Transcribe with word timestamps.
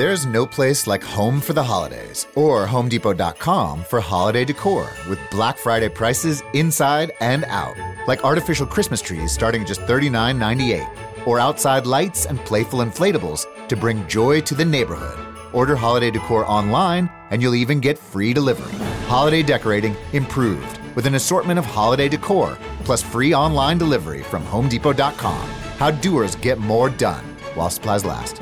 There's 0.00 0.24
no 0.24 0.46
place 0.46 0.86
like 0.86 1.02
home 1.02 1.42
for 1.42 1.52
the 1.52 1.62
holidays 1.62 2.26
or 2.34 2.66
HomeDepot.com 2.66 3.84
for 3.84 4.00
holiday 4.00 4.46
decor 4.46 4.88
with 5.10 5.18
Black 5.30 5.58
Friday 5.58 5.90
prices 5.90 6.42
inside 6.54 7.12
and 7.20 7.44
out. 7.44 7.76
Like 8.06 8.24
artificial 8.24 8.66
Christmas 8.66 9.02
trees 9.02 9.30
starting 9.30 9.60
at 9.60 9.68
just 9.68 9.82
$39.98 9.82 11.26
or 11.26 11.38
outside 11.38 11.84
lights 11.84 12.24
and 12.24 12.42
playful 12.46 12.78
inflatables 12.78 13.44
to 13.68 13.76
bring 13.76 14.08
joy 14.08 14.40
to 14.40 14.54
the 14.54 14.64
neighborhood. 14.64 15.18
Order 15.52 15.76
holiday 15.76 16.10
decor 16.10 16.46
online 16.46 17.10
and 17.28 17.42
you'll 17.42 17.54
even 17.54 17.78
get 17.78 17.98
free 17.98 18.32
delivery. 18.32 18.72
Holiday 19.06 19.42
decorating 19.42 19.94
improved 20.14 20.80
with 20.96 21.04
an 21.04 21.16
assortment 21.16 21.58
of 21.58 21.66
holiday 21.66 22.08
decor 22.08 22.56
plus 22.84 23.02
free 23.02 23.34
online 23.34 23.76
delivery 23.76 24.22
from 24.22 24.42
HomeDepot.com. 24.46 25.46
How 25.76 25.90
doers 25.90 26.36
get 26.36 26.56
more 26.56 26.88
done 26.88 27.36
while 27.52 27.68
supplies 27.68 28.06
last. 28.06 28.40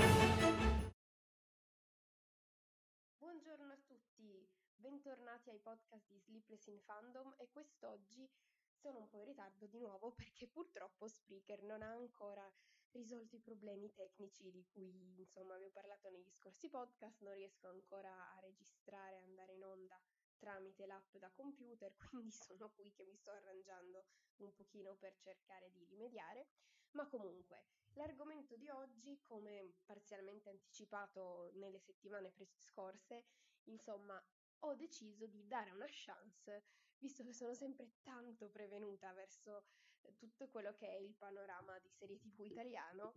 Tecnici 14.19 14.51
di 14.51 14.67
cui 14.73 15.15
insomma 15.17 15.57
vi 15.59 15.65
ho 15.65 15.71
parlato 15.71 16.11
negli 16.11 16.31
scorsi 16.33 16.69
podcast, 16.69 17.21
non 17.21 17.35
riesco 17.35 17.69
ancora 17.69 18.11
a 18.35 18.41
registrare 18.41 19.15
e 19.15 19.21
andare 19.21 19.53
in 19.55 19.65
onda 19.65 20.01
tramite 20.37 20.87
l'app 20.87 21.17
da 21.17 21.31
computer, 21.31 21.95
quindi 22.11 22.33
sono 22.33 22.71
qui 22.71 22.93
che 22.93 23.05
mi 23.05 23.15
sto 23.15 23.31
arrangiando 23.31 24.07
un 24.39 24.53
pochino 24.55 24.97
per 24.97 25.17
cercare 25.19 25.71
di 25.71 25.85
rimediare, 25.85 26.49
ma 26.93 27.07
comunque 27.07 27.67
l'argomento 27.95 28.57
di 28.57 28.69
oggi, 28.69 29.21
come 29.23 29.75
parzialmente 29.85 30.51
anticipato 30.51 31.51
nelle 31.55 31.79
settimane 31.79 32.31
pre- 32.33 32.49
scorse, 32.57 33.25
insomma, 33.65 34.21
ho 34.61 34.75
deciso 34.75 35.27
di 35.27 35.47
dare 35.47 35.71
una 35.71 35.87
chance, 35.89 36.65
visto 36.99 37.23
che 37.23 37.33
sono 37.33 37.55
sempre 37.55 37.93
tanto 38.03 38.49
prevenuta 38.49 39.13
verso 39.13 39.67
eh, 40.03 40.17
tutto 40.17 40.49
quello 40.49 40.75
che 40.75 40.89
è 40.89 40.97
il 40.97 41.15
panorama 41.15 41.79
di 41.79 41.91
serie 41.91 42.19
TV 42.19 42.41
italiano, 42.41 43.17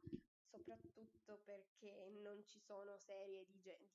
soprattutto 0.52 1.40
perché 1.46 2.10
non 2.10 2.44
ci 2.46 2.60
sono 2.60 2.98
serie 2.98 3.46
di, 3.46 3.60
ge- 3.62 3.78
di 3.80 3.90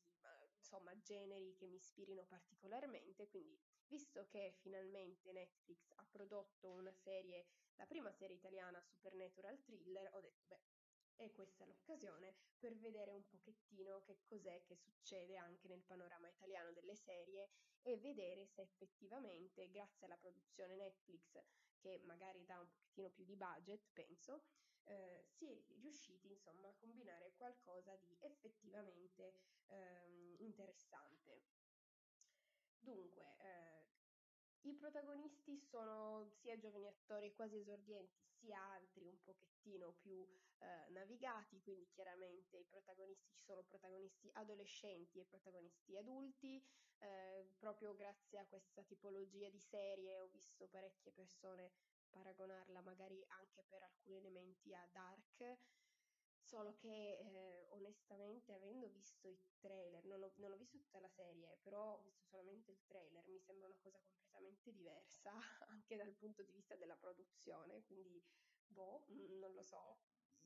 insomma, 0.56 0.98
generi 1.02 1.54
che 1.54 1.66
mi 1.66 1.76
ispirino 1.76 2.24
particolarmente, 2.24 3.28
quindi 3.28 3.58
visto 3.86 4.26
che 4.26 4.54
finalmente 4.60 5.32
Netflix 5.32 5.90
ha 5.96 6.06
prodotto 6.10 6.72
una 6.72 6.92
serie, 6.92 7.46
la 7.77 7.86
prima 7.86 8.10
serie 8.10 8.36
italiana 8.36 8.80
Supernatural 8.80 9.62
Thriller, 9.62 10.08
ho 10.14 10.20
detto, 10.20 10.44
beh, 10.46 10.60
è 11.16 11.30
questa 11.32 11.64
l'occasione 11.64 12.34
per 12.58 12.77
vedere 12.78 13.12
un 13.12 13.27
pochettino 13.27 14.02
che 14.02 14.18
cos'è 14.22 14.62
che 14.64 14.77
succede 14.77 15.36
anche 15.36 15.68
nel 15.68 15.82
panorama 15.82 16.28
italiano 16.28 16.72
delle 16.72 16.94
serie 16.96 17.50
e 17.82 17.96
vedere 17.98 18.46
se 18.46 18.62
effettivamente, 18.62 19.70
grazie 19.70 20.06
alla 20.06 20.16
produzione 20.16 20.74
Netflix, 20.77 21.38
che 21.78 22.00
magari 22.04 22.44
dà 22.44 22.58
un 22.58 22.68
pochettino 22.68 23.10
più 23.10 23.24
di 23.24 23.36
budget, 23.36 23.88
penso, 23.92 24.42
eh, 24.87 25.25
si 25.27 25.47
è 25.47 25.62
riusciti 25.81 26.29
insomma 26.29 26.69
a 26.69 26.75
combinare 26.75 27.33
qualcosa 27.37 27.95
di 27.97 28.17
effettivamente 28.20 29.34
ehm, 29.67 30.37
interessante. 30.39 31.42
Dunque, 32.79 33.37
eh, 33.39 33.87
i 34.62 34.75
protagonisti 34.75 35.59
sono 35.59 36.29
sia 36.31 36.57
giovani 36.57 36.87
attori 36.87 37.33
quasi 37.34 37.57
esordienti, 37.59 38.25
sia 38.29 38.61
altri 38.75 39.07
un 39.07 39.20
pochettino 39.23 39.92
più 39.95 40.27
eh, 40.59 40.89
navigati, 40.91 41.61
quindi 41.62 41.89
chiaramente 41.89 42.59
i 42.59 42.64
protagonisti 42.64 43.33
ci 43.33 43.42
sono 43.42 43.62
protagonisti 43.64 44.31
adolescenti 44.34 45.19
e 45.20 45.27
protagonisti 45.27 45.97
adulti. 45.97 46.64
Eh, 46.98 47.53
proprio 47.59 47.95
grazie 47.95 48.39
a 48.39 48.47
questa 48.47 48.83
tipologia 48.83 49.51
di 49.51 49.61
serie 49.61 50.19
ho 50.19 50.29
visto 50.29 50.67
parecchie 50.69 51.12
persone 51.12 51.73
paragonarla 52.16 52.80
magari 52.80 53.22
anche 53.28 53.62
per 53.68 53.82
alcuni 53.82 54.16
elementi 54.16 54.72
a 54.74 54.88
Dark, 54.90 55.58
solo 56.40 56.77
che 56.77 57.18
eh, 57.18 57.66
onestamente 57.70 58.52
avendo 58.52 58.88
visto 58.88 59.28
i 59.28 59.38
trailer, 59.58 60.04
non 60.06 60.22
ho, 60.22 60.32
non 60.36 60.52
ho, 60.52 60.56
visto 60.56 60.78
tutta 60.78 61.00
la 61.00 61.08
serie, 61.08 61.58
però 61.62 61.94
ho 61.94 62.02
visto 62.02 62.24
solamente 62.24 62.70
il 62.70 62.82
trailer, 62.86 63.27
mi 63.28 63.40
sembra 63.40 63.66
una 63.66 63.78
cosa 63.78 64.00
completamente 64.00 64.72
diversa 64.72 65.32
anche 65.68 65.96
dal 65.96 66.14
punto 66.14 66.42
di 66.42 66.52
vista 66.52 66.77
della 66.77 66.96
produzione, 66.96 67.84
quindi 67.84 68.22
boh, 68.66 69.04
non 69.08 69.52
lo 69.52 69.62
so. 69.62 69.98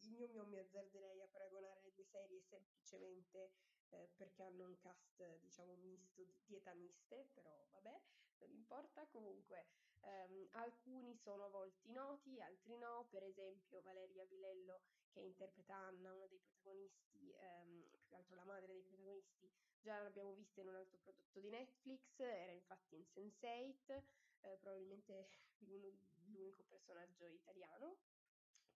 Io 0.04 0.28
mi, 0.28 0.42
mi 0.46 0.58
azzarderei 0.58 1.20
a 1.20 1.28
paragonare 1.28 1.82
le 1.82 1.92
due 1.92 2.04
serie 2.04 2.40
semplicemente 2.40 3.52
eh, 3.90 4.08
perché 4.16 4.42
hanno 4.42 4.64
un 4.64 4.78
cast, 4.78 5.38
diciamo, 5.40 5.74
misto 5.76 6.24
di 6.46 6.56
età 6.56 6.72
miste, 6.74 7.28
però 7.34 7.66
vabbè, 7.72 8.00
non 8.38 8.50
importa. 8.52 9.06
Comunque, 9.08 9.66
Um, 10.02 10.48
alcuni 10.52 11.14
sono 11.16 11.50
volti 11.50 11.90
noti, 11.92 12.40
altri 12.40 12.76
no, 12.78 13.06
per 13.10 13.22
esempio 13.22 13.82
Valeria 13.82 14.24
Vilello 14.24 14.80
che 15.12 15.20
interpreta 15.20 15.74
Anna, 15.74 16.14
uno 16.14 16.26
dei 16.26 16.38
protagonisti, 16.38 17.34
um, 17.62 17.86
più 17.90 18.00
che 18.08 18.14
altro 18.16 18.36
la 18.36 18.44
madre 18.44 18.72
dei 18.72 18.82
protagonisti, 18.82 19.50
già 19.80 20.00
l'abbiamo 20.00 20.32
vista 20.32 20.60
in 20.60 20.68
un 20.68 20.76
altro 20.76 20.98
prodotto 21.02 21.40
di 21.40 21.50
Netflix, 21.50 22.18
era 22.18 22.52
infatti 22.52 23.06
in 23.14 23.28
Sense8, 23.28 24.02
eh, 24.42 24.56
probabilmente 24.58 25.28
l'unico 26.28 26.62
personaggio 26.64 27.26
italiano. 27.26 27.98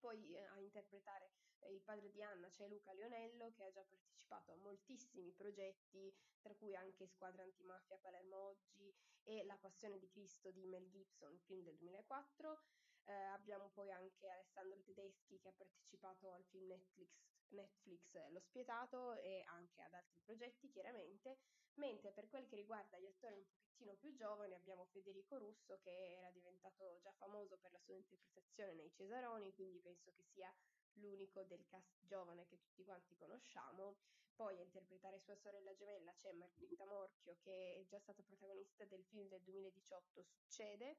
Poi 0.05 0.35
eh, 0.35 0.43
a 0.43 0.59
interpretare 0.59 1.31
eh, 1.61 1.73
il 1.73 1.81
padre 1.81 2.11
di 2.11 2.21
Anna 2.21 2.47
c'è 2.49 2.67
Luca 2.67 2.93
Lionello 2.93 3.51
che 3.55 3.63
ha 3.63 3.71
già 3.71 3.83
partecipato 3.83 4.51
a 4.51 4.55
moltissimi 4.57 5.31
progetti, 5.31 6.13
tra 6.41 6.53
cui 6.53 6.75
anche 6.75 7.07
Squadra 7.07 7.41
Antimafia 7.41 7.97
Palermo 7.97 8.35
Oggi 8.35 8.93
e 9.23 9.43
La 9.45 9.57
Passione 9.57 9.97
di 9.97 10.07
Cristo 10.07 10.51
di 10.51 10.63
Mel 10.67 10.87
Gibson, 10.89 11.39
film 11.39 11.63
del 11.63 11.75
2004. 11.77 12.61
Eh, 13.05 13.13
abbiamo 13.13 13.71
poi 13.73 13.91
anche 13.91 14.29
Alessandro 14.29 14.79
Tedeschi 14.83 15.39
che 15.39 15.47
ha 15.47 15.53
partecipato 15.53 16.31
al 16.33 16.45
film 16.51 16.67
Netflix, 16.67 17.34
Netflix 17.49 18.13
Lo 18.29 18.39
Spietato 18.39 19.13
e 19.13 19.43
anche 19.47 19.81
ad 19.81 19.93
altri 19.93 20.19
progetti 20.21 20.69
chiaramente, 20.69 21.37
mentre 21.75 22.11
per 22.11 22.27
quel 22.29 22.45
che 22.47 22.55
riguarda 22.55 22.97
gli 22.97 23.07
attori 23.07 23.35
un 23.35 23.45
pochettino 23.45 23.95
più 23.95 24.13
giovani 24.15 24.53
abbiamo 24.53 24.85
Federico 24.85 25.37
Russo 25.37 25.79
che 25.83 26.15
era 26.15 26.29
diventato 26.31 26.99
già 27.01 27.11
famoso 27.13 27.57
per 27.57 27.71
la 27.71 27.79
sua 27.79 27.95
interpretazione 27.95 28.73
nei 28.73 28.91
Cesaroni, 28.91 29.53
quindi 29.53 29.79
penso 29.79 30.11
che 30.13 30.23
sia 30.23 30.53
l'unico 30.93 31.43
del 31.43 31.65
cast 31.67 32.05
giovane 32.05 32.45
che 32.47 32.59
tutti 32.59 32.83
quanti 32.83 33.15
conosciamo. 33.15 33.97
Poi 34.35 34.57
a 34.59 34.63
interpretare 34.63 35.19
sua 35.19 35.35
sorella 35.35 35.73
gemella 35.75 36.13
c'è 36.13 36.31
Margherita 36.33 36.85
Morchio, 36.85 37.37
che 37.41 37.75
è 37.75 37.85
già 37.85 37.99
stata 37.99 38.21
protagonista 38.23 38.83
del 38.85 39.05
film 39.05 39.27
del 39.29 39.41
2018 39.43 40.23
Succede. 40.23 40.97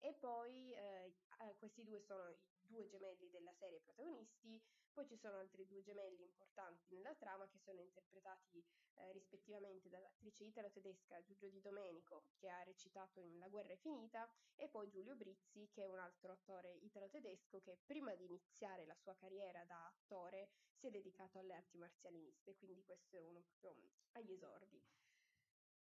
E 0.00 0.12
poi 0.14 0.72
eh, 0.74 1.12
questi 1.58 1.82
due 1.84 2.00
sono 2.00 2.28
i 2.30 2.66
due 2.68 2.86
gemelli 2.86 3.28
della 3.30 3.52
serie 3.52 3.80
protagonisti, 3.80 4.62
poi 4.92 5.06
ci 5.06 5.16
sono 5.16 5.36
altri 5.36 5.66
due 5.66 5.82
gemelli 5.82 6.22
importanti 6.22 6.94
nella 6.94 7.14
trama 7.14 7.46
che 7.48 7.58
sono 7.58 7.80
interpretati 7.80 8.64
eh, 8.94 9.12
rispettivamente 9.12 9.88
dall'attrice 9.88 10.44
italo-tedesca 10.44 11.22
Giulio 11.22 11.50
Di 11.50 11.60
Domenico, 11.60 12.24
che 12.38 12.48
ha 12.48 12.62
recitato 12.62 13.20
in 13.20 13.38
La 13.38 13.48
guerra 13.48 13.74
è 13.74 13.76
finita, 13.76 14.28
e 14.54 14.68
poi 14.68 14.88
Giulio 14.88 15.14
Brizzi, 15.14 15.68
che 15.70 15.82
è 15.82 15.86
un 15.86 15.98
altro 15.98 16.32
attore 16.32 16.72
italo-tedesco 16.72 17.60
che 17.60 17.78
prima 17.84 18.14
di 18.14 18.24
iniziare 18.24 18.86
la 18.86 18.96
sua 18.96 19.14
carriera 19.14 19.64
da 19.64 19.86
attore 19.86 20.48
si 20.72 20.86
è 20.86 20.90
dedicato 20.90 21.38
alle 21.38 21.54
arti 21.54 21.76
marziali 21.76 22.18
miste, 22.18 22.56
quindi 22.56 22.82
questo 22.84 23.16
è 23.16 23.20
uno 23.20 23.44
proprio 23.58 23.90
agli 24.12 24.32
esordi. 24.32 24.82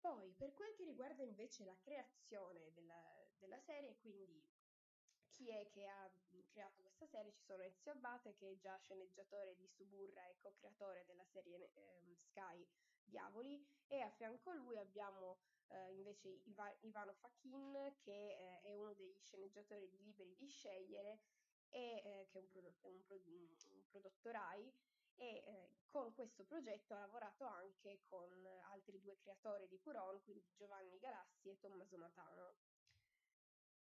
Poi, 0.00 0.34
per 0.34 0.52
quel 0.52 0.74
che 0.74 0.84
riguarda 0.84 1.22
invece 1.22 1.64
la 1.64 1.78
creazione 1.78 2.72
della, 2.72 3.23
della 3.44 3.60
serie, 3.60 3.96
quindi 3.98 4.42
chi 5.28 5.50
è 5.50 5.68
che 5.68 5.86
ha 5.86 6.10
creato 6.48 6.80
questa 6.80 7.06
serie? 7.06 7.32
Ci 7.32 7.42
sono 7.42 7.62
Ezio 7.62 7.92
Abbate 7.92 8.34
che 8.36 8.52
è 8.52 8.56
già 8.56 8.76
sceneggiatore 8.78 9.54
di 9.56 9.66
Suburra 9.68 10.26
e 10.26 10.36
co-creatore 10.40 11.04
della 11.04 11.24
serie 11.26 11.70
eh, 11.74 12.14
Sky 12.16 12.66
Diavoli 13.02 13.62
e 13.86 14.00
a 14.00 14.10
fianco 14.10 14.50
a 14.50 14.54
lui 14.54 14.78
abbiamo 14.78 15.40
eh, 15.68 15.92
invece 15.92 16.28
Iva- 16.44 16.74
Ivano 16.80 17.12
Fachin 17.14 17.94
che 18.00 18.12
eh, 18.12 18.60
è 18.62 18.72
uno 18.72 18.94
degli 18.94 19.18
sceneggiatori 19.20 19.88
di 19.90 20.00
Liberi 20.02 20.34
di 20.36 20.48
Scegliere 20.48 21.20
e 21.68 22.02
eh, 22.04 22.26
che 22.30 22.38
è 22.38 22.40
un, 22.40 22.48
prodotto, 22.48 22.88
un, 22.88 23.02
pro- 23.04 23.20
un 23.24 23.84
prodotto 23.90 24.30
RAI 24.30 24.72
e 25.16 25.42
eh, 25.44 25.70
con 25.88 26.14
questo 26.14 26.44
progetto 26.44 26.94
ha 26.94 27.00
lavorato 27.00 27.44
anche 27.44 28.00
con 28.06 28.46
altri 28.70 29.00
due 29.00 29.16
creatori 29.18 29.68
di 29.68 29.78
Puron, 29.78 30.22
quindi 30.22 30.44
Giovanni 30.54 30.98
Galassi 30.98 31.50
e 31.50 31.58
Tommaso 31.58 31.96
Matano. 31.98 32.54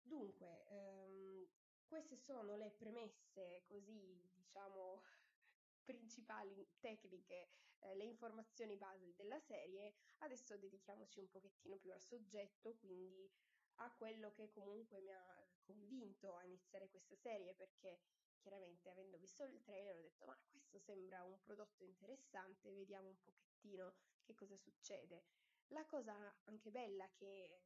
Dunque, 0.03 0.65
ehm, 0.69 1.47
queste 1.87 2.17
sono 2.17 2.57
le 2.57 2.71
premesse 2.77 3.63
così, 3.67 4.29
diciamo, 4.35 5.03
principali 5.85 6.69
tecniche, 6.81 7.49
eh, 7.81 7.95
le 7.97 8.05
informazioni 8.05 8.77
base 8.77 9.15
della 9.17 9.39
serie. 9.41 9.95
Adesso 10.19 10.57
dedichiamoci 10.59 11.21
un 11.21 11.29
pochettino 11.31 11.79
più 11.79 11.93
al 11.93 12.01
soggetto, 12.03 12.77
quindi 12.77 13.31
a 13.77 13.91
quello 13.97 14.33
che 14.33 14.51
comunque 14.51 15.01
mi 15.01 15.13
ha 15.13 15.49
convinto 15.63 16.35
a 16.37 16.45
iniziare 16.45 16.89
questa 16.91 17.17
serie, 17.17 17.55
perché 17.55 18.01
chiaramente 18.41 18.89
avendo 18.91 19.19
visto 19.19 19.45
il 19.45 19.61
trailer 19.61 19.97
ho 19.97 20.01
detto 20.03 20.25
ma 20.25 20.39
questo 20.51 20.79
sembra 20.79 21.23
un 21.25 21.39
prodotto 21.43 21.85
interessante, 21.85 22.73
vediamo 22.73 23.09
un 23.09 23.21
pochettino 23.23 23.95
che 24.23 24.35
cosa 24.35 24.57
succede. 24.57 25.25
La 25.69 25.87
cosa 25.87 26.15
anche 26.45 26.71
bella 26.71 27.09
che 27.15 27.63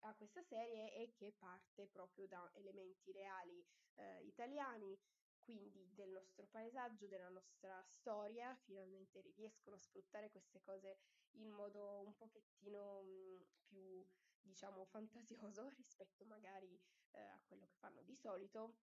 ha 0.00 0.14
questa 0.14 0.42
serie 0.42 0.90
è 0.92 1.12
che 1.12 1.32
parte 1.36 1.86
proprio 1.88 2.26
da 2.26 2.50
elementi 2.54 3.12
reali 3.12 3.64
eh, 3.94 4.22
italiani, 4.24 4.98
quindi 5.42 5.92
del 5.94 6.10
nostro 6.10 6.46
paesaggio, 6.46 7.06
della 7.06 7.28
nostra 7.28 7.82
storia, 7.88 8.54
finalmente 8.64 9.20
riescono 9.36 9.76
a 9.76 9.80
sfruttare 9.80 10.30
queste 10.30 10.60
cose 10.60 10.98
in 11.32 11.50
modo 11.50 12.00
un 12.00 12.14
pochettino 12.14 13.02
mh, 13.02 13.46
più, 13.62 14.04
diciamo, 14.40 14.84
fantasioso 14.86 15.68
rispetto 15.76 16.24
magari 16.24 16.80
eh, 17.12 17.20
a 17.20 17.40
quello 17.46 17.66
che 17.66 17.76
fanno 17.78 18.02
di 18.02 18.14
solito. 18.16 18.78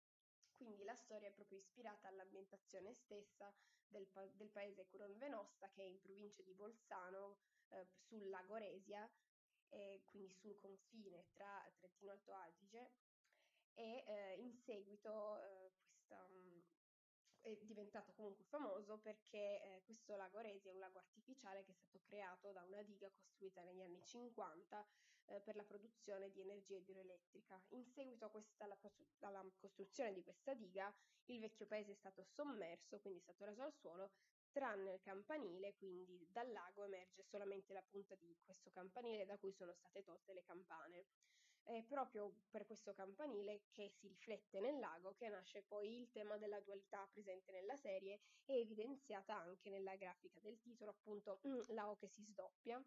Quindi 0.55 0.83
la 0.85 0.97
storia 0.97 1.29
è 1.29 1.33
proprio 1.33 1.59
ispirata 1.59 2.09
all'ambientazione 2.09 2.93
stessa 2.93 3.55
del, 3.87 4.09
pa- 4.09 4.27
del 4.27 4.51
paese 4.51 4.87
Curon 4.87 5.17
Venosta, 5.17 5.71
che 5.71 5.83
è 5.83 5.87
in 5.87 6.01
provincia 6.01 6.43
di 6.43 6.55
Bolzano, 6.55 7.39
eh, 7.69 7.87
sul 7.97 8.29
lago 8.29 8.57
Resia, 9.71 9.93
e 9.95 10.03
quindi 10.07 10.33
sul 10.35 10.57
confine 10.57 11.27
tra 11.33 11.71
Trentino 11.77 12.13
Alto 12.13 12.33
Adige. 12.33 12.91
E 13.75 14.05
eh, 14.07 14.35
in 14.41 14.53
seguito 14.55 15.39
eh, 15.41 15.71
questa, 15.77 16.25
um, 16.25 16.63
è 17.41 17.57
diventato 17.63 18.13
comunque 18.13 18.45
famoso 18.45 18.99
perché 18.99 19.63
eh, 19.63 19.83
questo 19.85 20.17
lago 20.17 20.41
Resi 20.41 20.69
è 20.69 20.73
un 20.73 20.81
lago 20.81 20.99
artificiale 20.99 21.65
che 21.65 21.71
è 21.71 21.75
stato 21.75 22.01
creato 22.03 22.51
da 22.51 22.63
una 22.63 22.83
diga 22.83 23.09
costruita 23.11 23.63
negli 23.63 23.81
anni 23.81 24.03
50 24.03 24.87
eh, 25.27 25.41
per 25.41 25.55
la 25.55 25.65
produzione 25.65 26.31
di 26.31 26.41
energia 26.41 26.77
idroelettrica. 26.77 27.63
In 27.69 27.85
seguito 27.87 28.31
questa, 28.31 28.65
alla, 28.65 28.79
alla 29.21 29.45
costruzione 29.59 30.13
di 30.13 30.23
questa 30.23 30.55
diga, 30.55 30.93
il 31.27 31.41
vecchio 31.41 31.67
paese 31.67 31.93
è 31.93 31.95
stato 31.95 32.25
sommerso, 32.25 32.99
quindi 32.99 33.21
è 33.21 33.23
stato 33.23 33.45
raso 33.45 33.63
al 33.63 33.75
suolo, 33.75 34.11
tranne 34.51 34.95
il 34.95 35.01
campanile, 35.01 35.75
quindi 35.77 36.27
dal 36.31 36.51
lago 36.51 36.85
emerge 36.85 37.23
solamente 37.23 37.73
la 37.73 37.83
punta 37.83 38.15
di 38.15 38.37
questo 38.45 38.71
campanile 38.71 39.25
da 39.25 39.39
cui 39.39 39.53
sono 39.53 39.73
state 39.73 40.03
tolte 40.03 40.33
le 40.33 40.43
campane. 40.45 41.07
È 41.63 41.83
proprio 41.83 42.33
per 42.49 42.65
questo 42.65 42.95
campanile 42.95 43.65
che 43.73 43.91
si 43.91 44.09
riflette 44.09 44.59
nel 44.59 44.79
lago 44.79 45.15
che 45.15 45.29
nasce 45.29 45.63
poi 45.63 46.01
il 46.01 46.11
tema 46.11 46.39
della 46.39 46.61
dualità 46.61 47.07
presente 47.13 47.53
nella 47.53 47.77
serie 47.77 48.21
e 48.47 48.61
evidenziata 48.61 49.37
anche 49.37 49.69
nella 49.69 49.95
grafica 49.97 50.41
del 50.41 50.59
titolo, 50.61 50.93
appunto 50.93 51.41
la 51.75 51.91
O 51.91 51.97
che 51.97 52.09
si 52.09 52.23
sdoppia. 52.23 52.83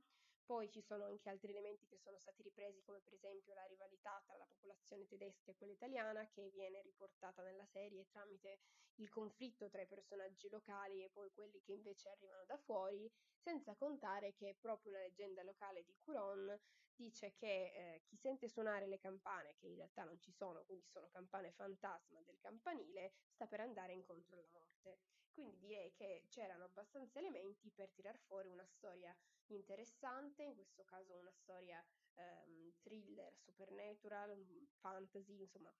Poi 0.51 0.69
ci 0.69 0.81
sono 0.81 1.05
anche 1.05 1.29
altri 1.29 1.51
elementi 1.51 1.87
che 1.87 1.97
sono 1.97 2.17
stati 2.19 2.43
ripresi, 2.43 2.83
come 2.83 2.99
per 2.99 3.13
esempio 3.13 3.53
la 3.53 3.63
rivalità 3.67 4.21
tra 4.25 4.35
la 4.35 4.43
popolazione 4.43 5.07
tedesca 5.07 5.49
e 5.51 5.55
quella 5.55 5.71
italiana, 5.71 6.27
che 6.27 6.49
viene 6.49 6.81
riportata 6.81 7.41
nella 7.41 7.65
serie 7.65 8.05
tramite 8.09 8.59
il 8.95 9.07
conflitto 9.07 9.69
tra 9.69 9.81
i 9.81 9.87
personaggi 9.87 10.49
locali 10.49 11.05
e 11.05 11.09
poi 11.09 11.31
quelli 11.31 11.61
che 11.61 11.71
invece 11.71 12.09
arrivano 12.09 12.43
da 12.43 12.57
fuori, 12.57 13.09
senza 13.39 13.75
contare 13.75 14.33
che 14.33 14.57
proprio 14.59 14.91
la 14.91 14.99
leggenda 14.99 15.41
locale 15.41 15.85
di 15.85 15.95
Curon 16.03 16.59
dice 16.93 17.33
che 17.33 17.71
eh, 17.73 18.01
chi 18.03 18.17
sente 18.17 18.49
suonare 18.49 18.87
le 18.87 18.99
campane, 18.99 19.55
che 19.55 19.67
in 19.67 19.75
realtà 19.75 20.03
non 20.03 20.19
ci 20.19 20.33
sono, 20.33 20.65
quindi 20.65 20.85
sono 20.85 21.07
campane 21.07 21.53
fantasma 21.53 22.21
del 22.23 22.37
campanile, 22.41 23.13
sta 23.29 23.47
per 23.47 23.61
andare 23.61 23.93
incontro 23.93 24.35
alla 24.35 24.49
morte. 24.51 24.99
Quindi 25.33 25.57
direi 25.57 25.91
che 25.93 26.25
c'erano 26.27 26.65
abbastanza 26.65 27.19
elementi 27.19 27.71
per 27.71 27.91
tirar 27.91 28.17
fuori 28.17 28.49
una 28.49 28.65
storia 28.65 29.15
interessante, 29.47 30.43
in 30.43 30.55
questo 30.55 30.83
caso 30.83 31.17
una 31.17 31.31
storia 31.31 31.83
ehm, 32.15 32.73
thriller, 32.81 33.35
supernatural, 33.37 34.45
fantasy, 34.79 35.39
insomma 35.39 35.73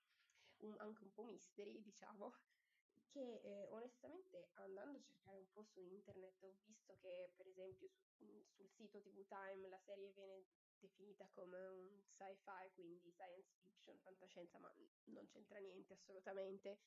un, 0.59 0.75
anche 0.79 1.03
un 1.03 1.11
po' 1.11 1.23
mystery, 1.23 1.81
diciamo, 1.81 2.33
che 3.11 3.41
eh, 3.43 3.67
onestamente 3.69 4.49
andando 4.53 4.97
a 4.97 5.01
cercare 5.01 5.37
un 5.37 5.49
po' 5.51 5.63
su 5.63 5.81
internet 5.81 6.41
ho 6.43 6.55
visto 6.65 6.95
che 7.01 7.31
per 7.35 7.47
esempio 7.47 7.89
su, 7.89 8.45
sul 8.47 8.69
sito 8.69 9.01
TV 9.01 9.25
Time 9.27 9.67
la 9.67 9.79
serie 9.79 10.11
viene 10.13 10.45
definita 10.79 11.27
come 11.33 11.67
un 11.67 12.01
sci-fi, 12.07 12.71
quindi 12.73 13.11
science 13.11 13.53
fiction, 13.61 13.97
fantascienza, 13.99 14.57
ma 14.59 14.73
non 15.05 15.27
c'entra 15.27 15.59
niente 15.59 15.93
assolutamente, 15.93 16.79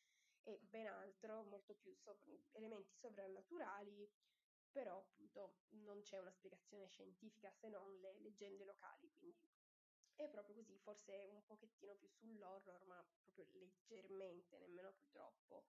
e 0.44 0.61
ben 0.62 0.87
altro, 0.87 1.43
molto 1.44 1.75
più 1.75 1.94
sov- 1.94 2.23
elementi 2.52 2.94
sovrannaturali, 2.94 4.11
però 4.70 4.99
appunto 4.99 5.56
non 5.70 6.00
c'è 6.02 6.19
una 6.19 6.32
spiegazione 6.32 6.87
scientifica 6.88 7.50
se 7.52 7.69
non 7.69 7.99
le 8.00 8.19
leggende 8.20 8.64
locali, 8.64 9.12
quindi 9.19 9.37
è 10.17 10.29
proprio 10.29 10.55
così, 10.55 10.79
forse 10.79 11.26
un 11.31 11.44
pochettino 11.44 11.94
più 11.96 12.08
sull'horror, 12.08 12.85
ma 12.87 13.05
proprio 13.23 13.46
leggermente, 13.52 14.58
nemmeno 14.58 14.93
più 14.93 15.08
troppo. 15.11 15.67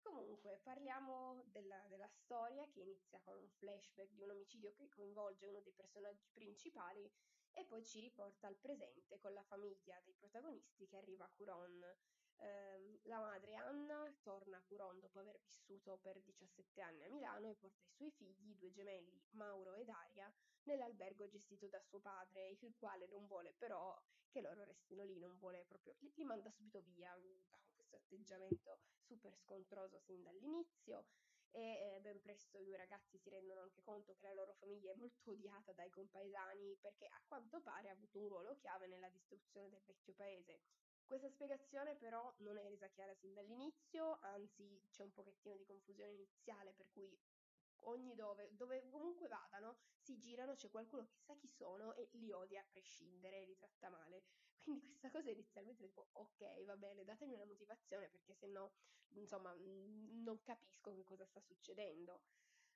Comunque, 0.00 0.60
parliamo 0.62 1.44
della, 1.46 1.80
della, 1.88 2.08
storia 2.08 2.68
che 2.68 2.80
inizia 2.80 3.20
con 3.20 3.36
un 3.36 3.48
flashback 3.50 4.10
di 4.10 4.22
un 4.22 4.30
omicidio 4.30 4.72
che 4.72 4.88
coinvolge 4.88 5.46
uno 5.46 5.60
dei 5.60 5.72
personaggi 5.72 6.28
principali 6.32 7.08
e 7.52 7.64
poi 7.64 7.84
ci 7.84 8.00
riporta 8.00 8.48
al 8.48 8.56
presente 8.56 9.18
con 9.20 9.32
la 9.32 9.44
famiglia 9.44 10.00
dei 10.04 10.14
protagonisti 10.14 10.86
che 10.86 10.96
arriva 10.96 11.24
a 11.24 11.30
Curon. 11.36 11.96
Eh, 12.42 12.98
la 13.04 13.20
madre 13.20 13.54
Anna 13.54 14.12
torna 14.20 14.56
a 14.56 14.62
Curon 14.62 14.98
dopo 14.98 15.20
aver 15.20 15.38
vissuto 15.44 15.96
per 16.02 16.20
17 16.20 16.80
anni 16.80 17.04
a 17.04 17.08
Milano 17.08 17.48
e 17.48 17.54
porta 17.54 17.84
i 17.84 17.94
suoi 17.94 18.10
figli, 18.10 18.56
due 18.56 18.72
gemelli, 18.72 19.22
Mauro 19.30 19.74
ed 19.74 19.88
Aria, 19.88 20.32
nell'albergo 20.64 21.28
gestito 21.28 21.68
da 21.68 21.80
suo 21.80 22.00
padre, 22.00 22.56
il 22.60 22.74
quale 22.76 23.06
non 23.06 23.26
vuole 23.26 23.54
però 23.56 23.96
che 24.28 24.40
loro 24.40 24.64
restino 24.64 25.04
lì, 25.04 25.18
non 25.18 25.38
vuole 25.38 25.64
proprio, 25.68 25.94
li, 25.98 26.12
li 26.16 26.24
manda 26.24 26.50
subito 26.50 26.80
via, 26.80 27.12
ha 27.12 27.58
questo 27.74 27.96
atteggiamento 27.96 28.80
super 29.04 29.36
scontroso 29.36 30.00
sin 30.00 30.22
dall'inizio 30.22 31.06
e 31.52 31.60
eh, 31.60 32.00
ben 32.00 32.20
presto 32.22 32.58
i 32.58 32.64
due 32.64 32.78
ragazzi 32.78 33.18
si 33.18 33.28
rendono 33.28 33.60
anche 33.60 33.82
conto 33.82 34.14
che 34.14 34.26
la 34.26 34.34
loro 34.34 34.54
famiglia 34.54 34.90
è 34.90 34.96
molto 34.96 35.30
odiata 35.30 35.72
dai 35.74 35.90
compaesani 35.90 36.76
perché 36.80 37.06
a 37.06 37.22
quanto 37.26 37.60
pare 37.60 37.90
ha 37.90 37.92
avuto 37.92 38.18
un 38.18 38.28
ruolo 38.28 38.56
chiave 38.56 38.86
nella 38.86 39.10
distruzione 39.10 39.68
del 39.68 39.82
vecchio 39.84 40.14
paese. 40.14 40.60
Questa 41.12 41.28
spiegazione 41.28 41.94
però 41.94 42.32
non 42.38 42.56
è 42.56 42.66
resa 42.70 42.88
chiara 42.88 43.12
sin 43.12 43.34
dall'inizio, 43.34 44.16
anzi 44.22 44.82
c'è 44.88 45.02
un 45.02 45.12
pochettino 45.12 45.54
di 45.56 45.66
confusione 45.66 46.12
iniziale 46.12 46.72
per 46.72 46.88
cui 46.88 47.14
ogni 47.80 48.14
dove, 48.14 48.48
dove 48.56 48.88
comunque 48.88 49.28
vadano, 49.28 49.76
si 49.98 50.16
girano, 50.16 50.54
c'è 50.54 50.70
qualcuno 50.70 51.04
che 51.04 51.18
sa 51.18 51.34
chi 51.34 51.48
sono 51.48 51.92
e 51.96 52.08
li 52.12 52.32
odia 52.32 52.62
a 52.62 52.66
prescindere, 52.66 53.44
li 53.44 53.54
tratta 53.58 53.90
male. 53.90 54.22
Quindi 54.64 54.86
questa 54.86 55.10
cosa 55.10 55.28
inizialmente 55.28 55.84
tipo, 55.84 56.08
ok, 56.12 56.64
va 56.64 56.78
bene, 56.78 57.04
datemi 57.04 57.34
una 57.34 57.44
motivazione 57.44 58.08
perché 58.08 58.32
se 58.32 58.46
no, 58.46 58.72
insomma, 59.10 59.54
non 59.54 60.40
capisco 60.40 60.94
che 60.94 61.04
cosa 61.04 61.26
sta 61.26 61.42
succedendo. 61.42 62.22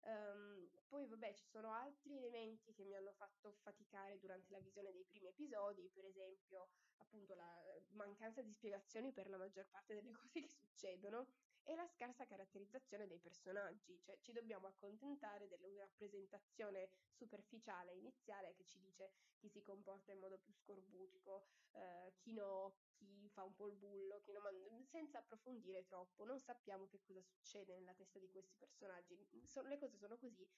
Um, 0.07 0.71
poi 0.87 1.05
vabbè 1.09 1.35
ci 1.35 1.49
sono 1.49 1.73
altri 1.73 2.17
elementi 2.17 2.73
che 2.73 2.85
mi 2.85 2.95
hanno 2.95 3.13
fatto 3.13 3.57
faticare 3.63 4.21
durante 4.21 4.53
la 4.53 4.61
visione 4.61 4.93
dei 4.93 5.05
primi 5.05 5.27
episodi, 5.27 5.91
per 5.93 6.05
esempio 6.05 6.69
appunto 6.99 7.35
la 7.35 7.53
mancanza 7.89 8.41
di 8.41 8.53
spiegazioni 8.53 9.13
per 9.13 9.29
la 9.29 9.37
maggior 9.37 9.67
parte 9.69 9.95
delle 9.95 10.13
cose 10.15 10.41
che 10.41 10.49
succedono 10.49 11.27
e 11.69 11.75
la 11.75 11.87
scarsa 11.89 12.27
caratterizzazione 12.27 13.09
dei 13.09 13.19
personaggi, 13.19 14.01
cioè 14.01 14.17
ci 14.21 14.33
dobbiamo 14.33 14.69
accontentare 14.69 15.49
della 15.49 15.67
rappresentazione 15.81 16.91
superficiale 17.11 17.93
iniziale 17.95 18.55
che 18.55 18.65
ci 18.65 18.79
dice 18.79 19.11
chi 19.37 19.49
si 19.49 19.63
comporta 19.63 20.13
in 20.13 20.21
modo 20.21 20.39
più 20.39 20.53
scorbutico, 20.53 21.49
eh, 21.73 22.15
chi 22.19 22.33
no, 22.33 22.77
chi 22.95 23.29
fa 23.31 23.43
un 23.43 23.55
po' 23.55 23.67
il 23.67 23.75
bullo, 23.75 24.21
chi 24.21 24.33
no, 24.33 24.41
ma 24.41 24.51
senza 24.85 25.19
approfondire 25.19 25.85
troppo, 25.87 26.25
non 26.25 26.39
sappiamo 26.39 26.87
che 26.87 27.01
cosa 27.03 27.21
succede 27.21 27.75
nella 27.75 27.95
testa 27.95 28.21
di 28.21 28.31
questi 28.31 28.55
personaggi, 28.57 29.17
sono, 29.47 29.69
le 29.69 29.79
cose 29.79 29.99
sono 29.99 30.17
così 30.17 30.49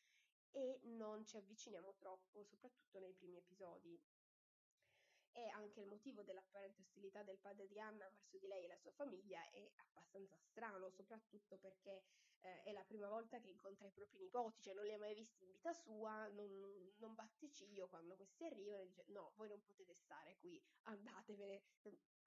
e 0.51 0.81
non 0.83 1.25
ci 1.25 1.37
avviciniamo 1.39 1.95
troppo, 1.97 2.45
soprattutto 2.45 2.99
nei 2.99 3.15
primi 3.15 3.37
episodi 3.37 3.99
e 5.39 5.49
anche 5.51 5.81
il 5.81 5.87
motivo 5.87 6.23
dell'apparente 6.23 6.81
ostilità 6.81 7.23
del 7.23 7.39
padre 7.39 7.69
di 7.69 7.79
Anna 7.79 8.09
verso 8.09 8.39
di 8.39 8.47
lei 8.47 8.65
e 8.65 8.69
la 8.69 8.77
sua 8.77 8.91
famiglia 8.93 9.41
è 9.51 9.71
abbastanza 9.77 10.37
strano, 10.37 10.91
soprattutto 10.91 11.57
perché 11.59 12.03
eh, 12.41 12.63
è 12.63 12.73
la 12.73 12.85
prima 12.85 13.09
volta 13.09 13.39
che 13.39 13.49
incontra 13.49 13.87
i 13.87 13.93
propri 13.93 14.19
nipoti, 14.19 14.61
cioè 14.63 14.75
non 14.75 14.85
li 14.85 14.93
ha 14.93 14.99
mai 14.99 15.15
visti 15.15 15.45
in 15.45 15.53
vita 15.53 15.73
sua, 15.73 16.27
non, 16.29 16.93
non 16.97 17.15
batte 17.15 17.51
ciglio 17.51 17.89
quando 17.89 18.17
questi 18.17 18.45
arrivano 18.45 18.83
e 18.83 18.87
dice 18.87 19.05
no, 19.09 19.33
voi 19.37 19.49
non 19.49 19.63
potete 19.63 19.95
stare 19.95 20.37
qui, 20.39 20.61
andatevene. 20.83 21.63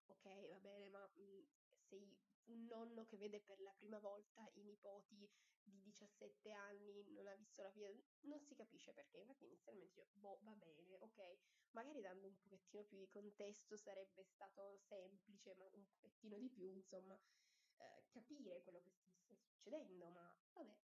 Ok, 0.08 0.50
va 0.50 0.60
bene, 0.60 0.90
ma 0.90 1.06
mh, 1.14 1.22
mm, 1.22 1.44
sei 1.88 2.18
un 2.52 2.66
nonno 2.66 3.06
che 3.06 3.18
vede 3.18 3.40
per 3.42 3.60
la 3.62 3.74
prima 3.74 4.00
volta 4.00 4.50
i 4.54 4.64
nipoti 4.64 5.30
di 5.64 5.82
17 5.82 6.52
anni, 6.52 7.04
non 7.10 7.28
ha 7.28 7.36
visto 7.36 7.62
la 7.62 7.72
figlia, 7.72 7.90
non 8.22 8.40
si 8.42 8.56
capisce 8.56 8.94
perché, 8.94 9.18
infatti 9.20 9.46
inizialmente 9.46 10.02
dice, 10.02 10.10
boh, 10.14 10.40
va 10.42 10.56
bene, 10.56 10.98
ok, 11.00 11.38
magari 11.72 12.02
dando 12.02 12.28
un 12.28 12.38
pochettino 12.38 12.84
più 12.84 12.98
di 12.98 13.08
contesto 13.08 13.78
sarebbe 13.78 14.24
stato 14.24 14.78
semplice, 14.80 15.56
ma 15.56 15.66
un 15.72 15.86
pochettino 15.88 16.38
di 16.38 16.50
più, 16.50 16.72
insomma, 16.74 17.20
eh, 17.78 18.06
capire 18.10 18.62
quello 18.64 18.82
che 18.82 18.92
stesse 18.92 19.36
succedendo, 19.36 20.10
ma 20.10 20.36
vabbè, 20.54 20.78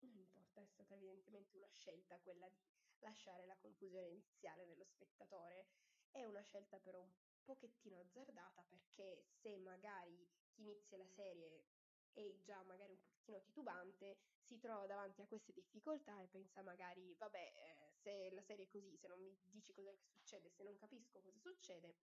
non 0.00 0.16
importa, 0.16 0.60
è 0.60 0.66
stata 0.66 0.94
evidentemente 0.94 1.56
una 1.56 1.68
scelta 1.68 2.18
quella 2.20 2.48
di 2.48 2.62
lasciare 2.98 3.46
la 3.46 3.56
confusione 3.56 4.08
iniziale 4.08 4.64
nello 4.66 4.84
spettatore. 4.84 5.66
È 6.10 6.24
una 6.24 6.42
scelta 6.42 6.78
però 6.78 7.00
un 7.00 7.12
pochettino 7.44 7.98
azzardata 7.98 8.62
perché 8.68 9.24
se 9.26 9.56
magari 9.58 10.26
chi 10.54 10.62
inizia 10.62 10.96
la 10.96 11.08
serie 11.08 11.64
è 12.12 12.38
già 12.42 12.62
magari 12.62 12.92
un 12.92 12.98
pochettino 12.98 13.40
titubante, 13.42 14.18
si 14.40 14.58
trova 14.58 14.86
davanti 14.86 15.20
a 15.20 15.26
queste 15.26 15.52
difficoltà 15.52 16.20
e 16.20 16.28
pensa 16.28 16.62
magari, 16.62 17.14
vabbè, 17.14 17.52
eh, 17.54 17.92
se 17.92 18.30
la 18.30 18.42
serie 18.42 18.66
è 18.66 18.68
così, 18.68 18.96
se 18.96 19.08
non 19.08 19.20
mi 19.20 19.36
dici 19.44 19.72
cosa 19.72 19.92
succede, 19.94 20.50
se 20.50 20.62
non 20.62 20.76
capisco 20.76 21.20
cosa 21.20 21.38
succede, 21.40 21.96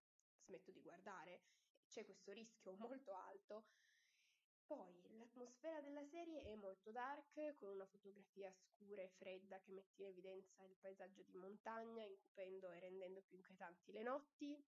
smetto 0.44 0.70
di 0.72 0.80
guardare. 0.80 1.42
C'è 1.88 2.04
questo 2.04 2.32
rischio 2.32 2.74
molto 2.78 3.14
alto. 3.14 3.66
Poi 4.66 5.02
l'atmosfera 5.16 5.80
della 5.80 6.04
serie 6.04 6.42
è 6.44 6.54
molto 6.54 6.90
dark, 6.90 7.56
con 7.58 7.68
una 7.68 7.86
fotografia 7.86 8.50
scura 8.52 9.02
e 9.02 9.08
fredda 9.08 9.60
che 9.60 9.72
mette 9.72 10.02
in 10.02 10.08
evidenza 10.08 10.64
il 10.64 10.76
paesaggio 10.80 11.22
di 11.24 11.34
montagna, 11.36 12.04
incupendo 12.04 12.70
e 12.70 12.80
rendendo 12.80 13.20
più 13.22 13.36
inquietanti 13.36 13.92
le 13.92 14.02
notti. 14.02 14.64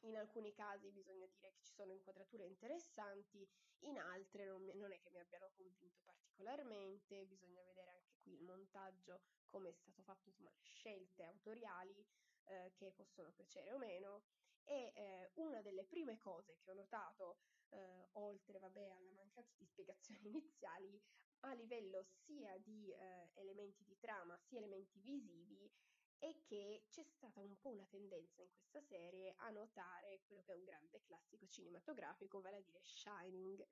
In 0.00 0.16
alcuni 0.16 0.52
casi 0.52 0.90
bisogna 0.90 1.26
dire 1.26 1.52
che 1.52 1.62
ci 1.62 1.72
sono 1.72 1.92
inquadrature 1.92 2.44
interessanti, 2.44 3.48
in 3.80 3.98
altre 3.98 4.44
non, 4.44 4.64
non, 4.74 4.92
è 4.92 5.00
che 5.00 5.10
mi 5.10 5.18
abbiano 5.18 5.50
convinto 5.56 6.02
particolarmente, 6.04 7.26
bisogna 7.26 7.62
vedere 7.62 7.90
anche 7.90 8.14
qui 8.22 8.34
il 8.34 8.42
montaggio, 8.42 9.20
come 9.48 9.70
è 9.70 9.72
stato 9.72 10.02
fatto, 10.02 10.28
insomma, 10.28 10.50
le 10.50 10.62
scelte 10.62 11.24
autoriali 11.24 12.06
eh, 12.44 12.72
che 12.74 12.92
possono 12.92 13.32
piacere 13.32 13.72
o 13.72 13.78
meno. 13.78 14.24
E 14.64 14.92
eh, 14.94 15.30
una 15.34 15.62
delle 15.62 15.84
prime 15.84 16.18
cose 16.18 16.58
che 16.58 16.70
ho 16.70 16.74
notato, 16.74 17.38
eh, 17.70 18.08
oltre 18.12 18.58
vabbè, 18.58 18.88
alla 18.90 19.12
mancanza 19.12 19.54
di 19.56 19.64
spiegazioni 19.64 20.28
iniziali, 20.28 21.00
a 21.40 21.52
livello 21.52 22.02
sia 22.24 22.58
di 22.58 22.90
eh, 22.90 23.30
elementi 23.34 23.84
di 23.84 23.96
trama 23.98 24.36
sia 24.38 24.58
elementi 24.58 24.98
visivi, 25.00 25.70
è 26.18 26.34
che 26.42 26.84
c'è 26.88 27.02
stata 27.04 27.40
un 27.40 27.58
po' 27.58 27.70
una 27.70 27.86
tendenza 27.86 28.42
in 28.42 28.50
questa 28.52 28.80
serie 28.80 29.34
a 29.38 29.50
notare 29.50 30.22
quello 30.24 30.42
che 30.42 30.52
è 30.52 30.56
un 30.56 30.64
grande 30.64 31.02
classico 31.02 31.46
cinematografico, 31.46 32.40
vale 32.40 32.56
a 32.56 32.60
dire 32.62 32.80
Shining. 32.82 33.66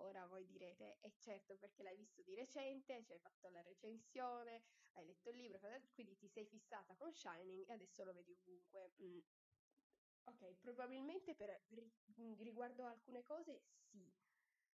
Ora 0.00 0.26
voi 0.26 0.44
direte, 0.46 0.98
è 1.00 1.10
certo 1.18 1.56
perché 1.56 1.82
l'hai 1.82 1.96
visto 1.96 2.22
di 2.22 2.34
recente, 2.34 3.02
ci 3.04 3.12
hai 3.12 3.18
fatto 3.18 3.48
la 3.48 3.62
recensione, 3.62 4.62
hai 4.92 5.06
letto 5.06 5.30
il 5.30 5.36
libro, 5.36 5.58
quindi 5.94 6.16
ti 6.16 6.28
sei 6.28 6.44
fissata 6.44 6.94
con 6.96 7.14
Shining 7.14 7.66
e 7.66 7.72
adesso 7.72 8.04
lo 8.04 8.12
vedi 8.12 8.32
ovunque. 8.32 8.92
Mm. 9.02 9.18
Ok, 10.24 10.54
probabilmente 10.60 11.34
per 11.34 11.62
riguardo 12.38 12.84
alcune 12.84 13.22
cose 13.22 13.62
sì, 13.90 14.12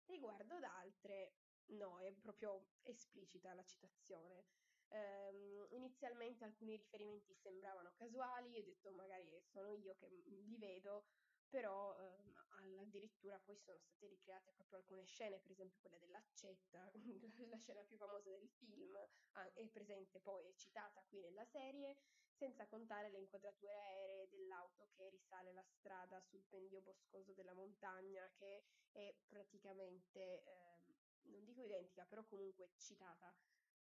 riguardo 0.07 0.55
ad 0.55 0.65
altre 0.65 1.35
no, 1.71 1.99
è 1.99 2.12
proprio 2.12 2.67
esplicita 2.83 3.53
la 3.55 3.65
citazione. 3.65 4.45
Um, 4.93 5.67
inizialmente 5.71 6.45
alcuni 6.45 6.75
riferimenti 6.77 7.33
sembravano 7.35 7.93
casuali, 7.93 8.59
ho 8.59 8.65
detto 8.65 8.91
magari 8.91 9.41
sono 9.45 9.71
io 9.71 9.95
che 9.95 10.09
li 10.09 10.57
vedo, 10.59 11.05
però 11.49 11.97
um, 11.97 12.79
addirittura 12.81 13.39
poi 13.39 13.57
sono 13.59 13.79
state 13.79 14.09
ricreate 14.09 14.53
proprio 14.53 14.79
alcune 14.79 15.05
scene, 15.05 15.39
per 15.39 15.53
esempio 15.53 15.79
quella 15.81 15.99
dell'accetta, 15.99 16.91
la 17.49 17.57
scena 17.59 17.83
più 17.85 17.97
famosa 17.97 18.31
del 18.31 18.49
film, 18.49 18.97
ah, 19.33 19.53
è 19.53 19.67
presente 19.69 20.21
poi, 20.21 20.47
è 20.47 20.55
citata 20.55 21.03
qui 21.09 21.21
nella 21.21 21.45
serie, 21.45 21.97
senza 22.33 22.67
contare 22.67 23.11
le 23.11 23.19
inquadrature 23.19 23.73
aeree 23.73 24.29
dell'auto 24.29 24.89
che 24.97 25.09
risale 25.11 25.53
la 25.53 25.63
strada 25.63 26.21
sul 26.21 26.43
pendio 26.49 26.81
boscoso 26.81 27.33
della 27.35 27.53
montagna, 27.53 28.29
che 28.35 28.65
è 28.93 29.15
praticamente, 29.29 30.43
eh, 30.45 30.81
non 31.25 31.45
dico 31.45 31.63
identica, 31.63 32.05
però 32.07 32.25
comunque 32.25 32.71
citata 32.79 33.35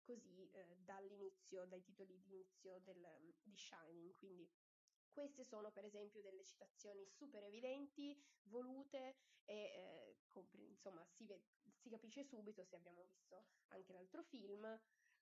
così 0.03 0.51
eh, 0.53 0.77
dall'inizio, 0.85 1.65
dai 1.67 1.83
titoli 1.83 2.19
d'inizio 2.21 2.81
del, 2.81 3.35
di 3.43 3.57
Shining. 3.57 4.15
Quindi 4.17 4.49
queste 5.13 5.45
sono 5.45 5.71
per 5.71 5.85
esempio 5.85 6.23
delle 6.23 6.43
citazioni 6.43 7.07
super 7.07 7.43
evidenti, 7.45 8.19
volute 8.45 9.17
e 9.45 9.55
eh, 9.55 10.17
compre- 10.29 10.63
insomma 10.63 11.05
si, 11.05 11.25
ve- 11.25 11.45
si, 11.77 11.91
capisce 11.91 12.25
subito 12.25 12.65
se 12.65 12.77
abbiamo 12.77 13.03
visto 13.05 13.45
anche 13.69 13.93
l'altro 13.93 14.23
film. 14.23 14.65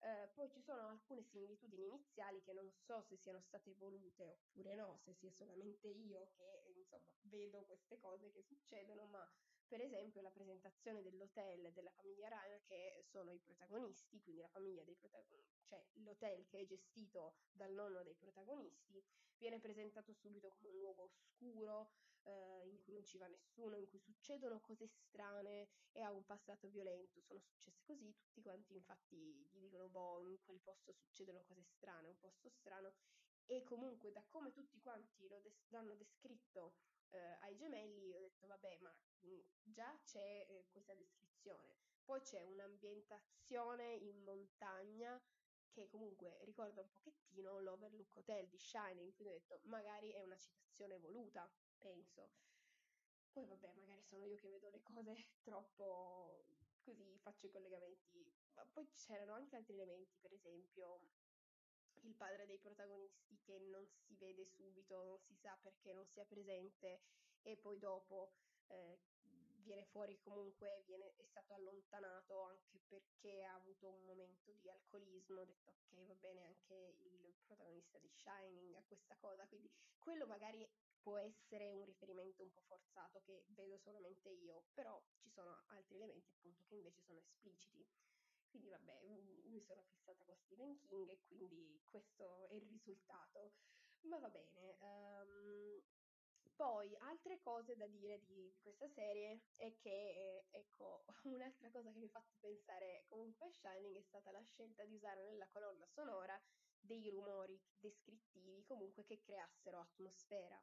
Eh, 0.03 0.31
poi 0.33 0.49
ci 0.51 0.63
sono 0.63 0.89
alcune 0.89 1.23
similitudini 1.23 1.85
iniziali 1.85 2.41
che 2.41 2.55
non 2.55 2.71
so 2.73 3.03
se 3.03 3.19
siano 3.19 3.43
state 3.43 3.75
volute 3.75 4.25
oppure 4.25 4.75
no, 4.75 4.97
se 5.05 5.13
sia 5.13 5.31
solamente 5.31 5.89
io 5.89 6.31
che 6.37 6.73
insomma 6.75 7.13
vedo 7.25 7.65
queste 7.67 7.99
cose 7.99 8.31
che 8.31 8.43
succedono, 8.43 9.05
ma 9.07 9.31
per 9.71 9.81
esempio 9.81 10.21
la 10.21 10.33
presentazione 10.33 11.00
dell'hotel 11.00 11.73
della 11.73 11.93
famiglia 11.93 12.27
Ryan 12.27 12.61
che 12.65 13.05
sono 13.05 13.31
i 13.31 13.39
protagonisti, 13.39 14.21
quindi 14.21 14.41
la 14.41 14.49
famiglia 14.49 14.83
dei 14.83 14.97
protagonisti, 14.97 15.65
cioè 15.65 15.81
l'hotel 16.03 16.45
che 16.49 16.59
è 16.59 16.65
gestito 16.67 17.37
dal 17.53 17.73
nonno 17.73 18.03
dei 18.03 18.17
protagonisti, 18.17 19.00
viene 19.39 19.61
presentato 19.61 20.12
subito 20.12 20.50
come 20.50 20.71
un 20.71 20.79
luogo 20.81 21.03
oscuro 21.05 21.93
eh, 22.25 22.67
in 22.67 22.81
cui 22.81 22.95
non 22.95 23.05
ci 23.05 23.17
va 23.17 23.29
nessuno, 23.29 23.77
in 23.77 23.87
cui 23.87 24.00
succedono 24.00 24.59
cose 24.61 24.89
strane 24.89 25.69
e 25.93 26.03
ha 26.03 26.11
un 26.11 26.25
passato 26.25 26.69
violento, 26.69 27.21
sono 27.21 27.39
successe 27.39 27.85
così, 27.85 28.12
tutti 28.19 28.43
quanti 28.43 28.75
infatti 28.75 29.17
gli 29.17 29.61
dicono 29.61 29.89
boh, 29.89 30.19
in 30.27 30.37
quel 30.43 30.59
posto 30.59 30.93
succedono 30.93 31.45
cose 31.45 31.62
strane, 31.62 32.09
un 32.09 32.19
posto 32.19 32.50
strano 32.50 32.93
e 33.47 33.62
comunque 33.62 34.11
da 34.11 34.25
come 34.27 34.50
tutti 34.50 34.81
quanti 34.81 35.29
lo 35.29 35.39
des- 35.39 35.62
l'hanno 35.69 35.95
descritto 35.95 36.75
eh, 37.11 37.37
ai 37.40 37.57
gemelli, 37.57 38.14
ho 38.14 38.21
detto 38.21 38.47
vabbè, 38.47 38.79
ma 38.81 38.95
mh, 39.21 39.38
già 39.62 39.99
c'è 40.05 40.47
eh, 40.49 40.67
questa 40.71 40.95
descrizione. 40.95 41.76
Poi 42.05 42.21
c'è 42.23 42.43
un'ambientazione 42.43 43.95
in 43.95 44.19
montagna 44.23 45.21
che 45.71 45.88
comunque 45.88 46.38
ricorda 46.43 46.81
un 46.81 46.90
pochettino 46.90 47.61
l'Overlook 47.61 48.17
Hotel 48.17 48.49
di 48.49 48.59
Shining, 48.59 49.14
quindi 49.14 49.35
ho 49.35 49.38
detto 49.38 49.61
magari 49.64 50.11
è 50.11 50.21
una 50.23 50.37
citazione 50.37 50.99
voluta, 50.99 51.49
penso. 51.79 52.31
Poi 53.33 53.45
vabbè, 53.47 53.73
magari 53.76 54.02
sono 54.05 54.25
io 54.26 54.37
che 54.37 54.49
vedo 54.49 54.69
le 54.71 54.83
cose 54.83 55.14
troppo 55.43 56.45
così, 56.83 57.19
faccio 57.19 57.47
i 57.47 57.50
collegamenti. 57.50 58.25
Ma 58.55 58.64
poi 58.73 58.88
c'erano 58.93 59.33
anche 59.35 59.57
altri 59.57 59.75
elementi, 59.75 60.17
per 60.21 60.33
esempio 60.33 61.00
il 62.02 62.14
padre 62.14 62.47
dei 62.47 62.59
protagonisti 62.59 63.38
che 63.42 63.59
non 63.59 63.87
si 63.87 64.14
vede 64.16 64.47
subito, 64.47 65.02
non 65.02 65.19
si 65.21 65.35
sa 65.35 65.57
perché 65.61 65.92
non 65.92 66.07
sia 66.07 66.25
presente 66.25 67.00
e 67.42 67.57
poi 67.57 67.78
dopo 67.78 68.33
eh, 68.69 68.99
viene 69.62 69.85
fuori 69.85 70.19
comunque, 70.21 70.83
viene, 70.87 71.14
è 71.16 71.25
stato 71.25 71.54
allontanato 71.54 72.42
anche 72.42 72.80
perché 72.88 73.45
ha 73.45 73.54
avuto 73.54 73.88
un 73.88 74.04
momento 74.04 74.52
di 74.52 74.69
alcolismo, 74.71 75.40
ho 75.40 75.45
detto 75.45 75.71
ok 75.71 76.07
va 76.07 76.14
bene 76.14 76.42
anche 76.45 76.97
il 76.99 77.35
protagonista 77.45 77.99
di 77.99 78.09
Shining 78.09 78.75
ha 78.75 78.83
questa 78.87 79.16
cosa, 79.16 79.47
quindi 79.47 79.71
quello 79.99 80.26
magari 80.26 80.69
può 81.00 81.16
essere 81.19 81.73
un 81.73 81.85
riferimento 81.85 82.42
un 82.42 82.52
po' 82.52 82.62
forzato 82.66 83.21
che 83.25 83.45
vedo 83.49 83.78
solamente 83.78 84.28
io, 84.28 84.64
però 84.75 85.02
ci 85.19 85.30
sono 85.30 85.62
altri 85.66 85.97
elementi 85.97 86.30
appunto 86.33 86.64
che 86.66 86.75
invece 86.75 87.00
sono 87.02 87.19
espliciti. 87.19 87.87
Quindi 88.50 88.69
vabbè, 88.69 89.00
mi 89.47 89.61
sono 89.61 89.83
fissata 89.83 90.25
con 90.25 90.37
Stephen 90.37 90.78
King 90.80 91.09
e 91.09 91.21
quindi 91.26 91.80
questo 91.88 92.47
è 92.49 92.54
il 92.54 92.66
risultato. 92.66 93.54
Ma 94.02 94.19
va 94.19 94.28
bene. 94.28 94.76
Um, 94.80 95.83
poi, 96.61 96.95
altre 96.99 97.40
cose 97.40 97.75
da 97.75 97.87
dire 97.87 98.23
di, 98.25 98.52
di 98.52 98.61
questa 98.61 98.87
serie 98.88 99.45
è 99.57 99.75
che, 99.78 100.45
ecco, 100.50 101.04
un'altra 101.25 101.71
cosa 101.71 101.90
che 101.90 101.99
mi 101.99 102.04
ha 102.07 102.11
fatto 102.11 102.37
pensare 102.38 103.04
comunque 103.09 103.47
a 103.47 103.50
Shining 103.50 103.97
è 103.97 104.02
stata 104.02 104.30
la 104.30 104.42
scelta 104.42 104.85
di 104.85 104.95
usare 104.95 105.25
nella 105.25 105.49
colonna 105.49 105.87
sonora 105.87 106.38
dei 106.78 107.09
rumori 107.09 107.59
descrittivi 107.78 108.62
comunque 108.64 109.04
che 109.04 109.21
creassero 109.21 109.80
atmosfera. 109.80 110.62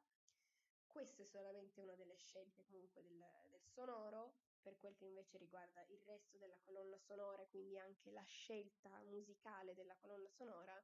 Questa 0.86 1.22
è 1.22 1.26
solamente 1.26 1.80
una 1.80 1.94
delle 1.94 2.16
scelte 2.16 2.64
comunque 2.64 3.02
del, 3.02 3.24
del 3.50 3.64
sonoro, 3.66 4.36
per 4.68 4.76
quel 4.76 4.96
che 4.96 5.06
invece 5.06 5.38
riguarda 5.38 5.82
il 5.88 6.00
resto 6.04 6.36
della 6.36 6.58
colonna 6.64 6.98
sonora, 6.98 7.46
quindi 7.46 7.78
anche 7.78 8.10
la 8.10 8.24
scelta 8.24 8.90
musicale 9.04 9.74
della 9.74 9.96
colonna 9.96 10.30
sonora, 10.30 10.82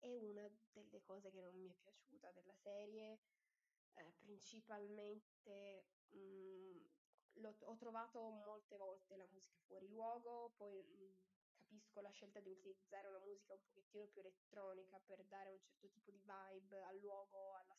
è 0.00 0.16
una 0.16 0.50
delle 0.72 1.00
cose 1.02 1.30
che 1.30 1.40
non 1.40 1.54
mi 1.54 1.68
è 1.68 1.76
piaciuta 1.80 2.32
della 2.32 2.54
serie. 2.54 3.20
Eh, 3.94 4.14
principalmente 4.18 5.84
mh, 6.08 6.18
mm, 7.38 7.44
ho 7.60 7.76
trovato 7.76 8.20
molte 8.30 8.76
volte 8.76 9.16
la 9.16 9.26
musica 9.30 9.60
fuori 9.66 9.88
luogo, 9.88 10.54
poi 10.56 10.82
mh, 10.82 11.04
mm, 11.04 11.12
capisco 11.52 12.00
la 12.00 12.10
scelta 12.10 12.40
di 12.40 12.50
utilizzare 12.50 13.08
una 13.08 13.20
musica 13.20 13.54
un 13.54 13.60
pochettino 13.62 14.06
più 14.08 14.20
elettronica 14.22 14.98
per 15.06 15.24
dare 15.26 15.50
un 15.50 15.60
certo 15.62 15.88
tipo 15.90 16.10
di 16.10 16.20
vibe 16.24 16.82
al 16.82 16.98
luogo, 16.98 17.54
alla 17.54 17.76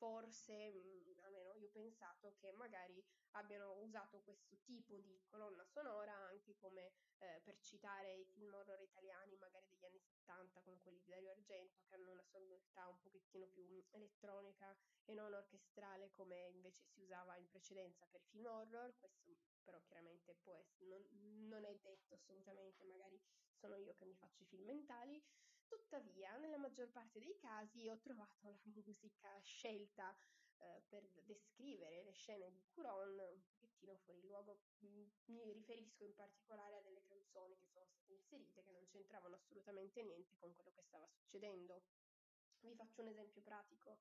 forse, 0.00 0.72
mhmm, 0.72 1.18
almeno 1.24 1.54
io 1.56 1.66
ho 1.68 1.70
pensato 1.70 2.34
che 2.40 2.52
magari 2.52 3.04
abbiano 3.32 3.74
usato 3.82 4.22
questo 4.22 4.56
tipo 4.64 4.96
di 4.96 5.20
colonna 5.28 5.62
sonora 5.66 6.14
anche 6.28 6.56
come 6.56 6.92
eh, 7.18 7.42
per 7.44 7.58
citare 7.60 8.14
i 8.16 8.24
film 8.24 8.54
horror 8.54 8.80
italiani, 8.80 9.36
magari 9.36 9.68
degli 9.68 9.84
anni 9.84 10.00
70, 10.00 10.62
come 10.62 10.80
quelli 10.80 11.00
di 11.00 11.06
Dario 11.10 11.30
Argento, 11.30 11.82
che 11.86 11.94
hanno 11.94 12.12
una 12.12 12.24
sonorità 12.24 12.88
un 12.88 12.98
pochettino 12.98 13.46
più 13.48 13.62
mhmm, 13.62 13.82
elettronica 13.90 14.74
e 15.04 15.12
non 15.12 15.34
orchestrale 15.34 16.10
come 16.12 16.48
invece 16.48 16.82
si 16.86 17.00
usava 17.02 17.36
in 17.36 17.46
precedenza 17.46 18.06
per 18.10 18.22
i 18.22 18.26
film 18.30 18.46
horror. 18.46 18.96
Questo 18.98 19.36
però 19.62 19.78
chiaramente 19.84 20.34
può 20.42 20.54
essere, 20.54 20.86
non, 20.88 21.06
non 21.48 21.64
è 21.64 21.76
detto 21.78 22.14
assolutamente, 22.14 22.84
magari 22.84 23.20
sono 23.52 23.76
io 23.76 23.94
che 23.94 24.06
mi 24.06 24.16
faccio 24.16 24.42
i 24.42 24.46
film 24.46 24.64
mentali. 24.64 25.22
Tuttavia, 25.70 26.36
nella 26.38 26.58
maggior 26.58 26.88
parte 26.90 27.20
dei 27.20 27.36
casi 27.36 27.88
ho 27.88 27.96
trovato 28.00 28.48
la 28.48 28.58
musica 28.64 29.38
scelta 29.40 30.12
eh, 30.58 30.82
per 30.88 31.08
descrivere 31.22 32.02
le 32.02 32.10
scene 32.10 32.50
di 32.50 32.60
Curon 32.74 33.16
un 33.20 33.40
pochettino 33.44 33.96
fuori 33.98 34.20
luogo. 34.22 34.62
Mm, 34.84 35.04
mi 35.26 35.52
riferisco 35.52 36.02
in 36.02 36.12
particolare 36.16 36.78
a 36.78 36.82
delle 36.82 37.04
canzoni 37.04 37.56
che 37.56 37.68
sono 37.68 37.86
state 37.86 38.12
inserite 38.12 38.64
che 38.64 38.72
non 38.72 38.84
c'entravano 38.88 39.36
assolutamente 39.36 40.02
niente 40.02 40.36
con 40.38 40.52
quello 40.56 40.72
che 40.72 40.82
stava 40.82 41.06
succedendo. 41.06 41.84
Vi 42.62 42.74
faccio 42.74 43.02
un 43.02 43.08
esempio 43.08 43.40
pratico. 43.40 44.00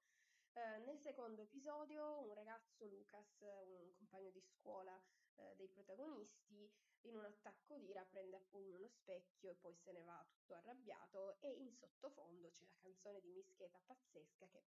Eh, 0.53 0.79
nel 0.79 0.99
secondo 0.99 1.43
episodio 1.43 2.19
un 2.21 2.33
ragazzo, 2.33 2.87
Lucas, 2.87 3.41
un 3.41 3.93
compagno 3.93 4.31
di 4.31 4.41
scuola 4.41 4.99
eh, 5.39 5.55
dei 5.55 5.69
protagonisti, 5.69 6.71
in 7.03 7.15
un 7.15 7.25
attacco 7.25 7.77
d'ira 7.77 8.05
prende 8.05 8.35
a 8.35 8.41
pugno 8.49 8.75
uno 8.75 8.87
specchio 8.87 9.51
e 9.51 9.55
poi 9.55 9.75
se 9.75 9.91
ne 9.91 10.03
va 10.03 10.25
tutto 10.29 10.53
arrabbiato 10.55 11.39
e 11.39 11.49
in 11.51 11.73
sottofondo 11.73 12.49
c'è 12.49 12.65
la 12.65 12.75
canzone 12.81 13.21
di 13.21 13.31
Mischeta 13.31 13.79
pazzesca 13.85 14.47
che 14.47 14.63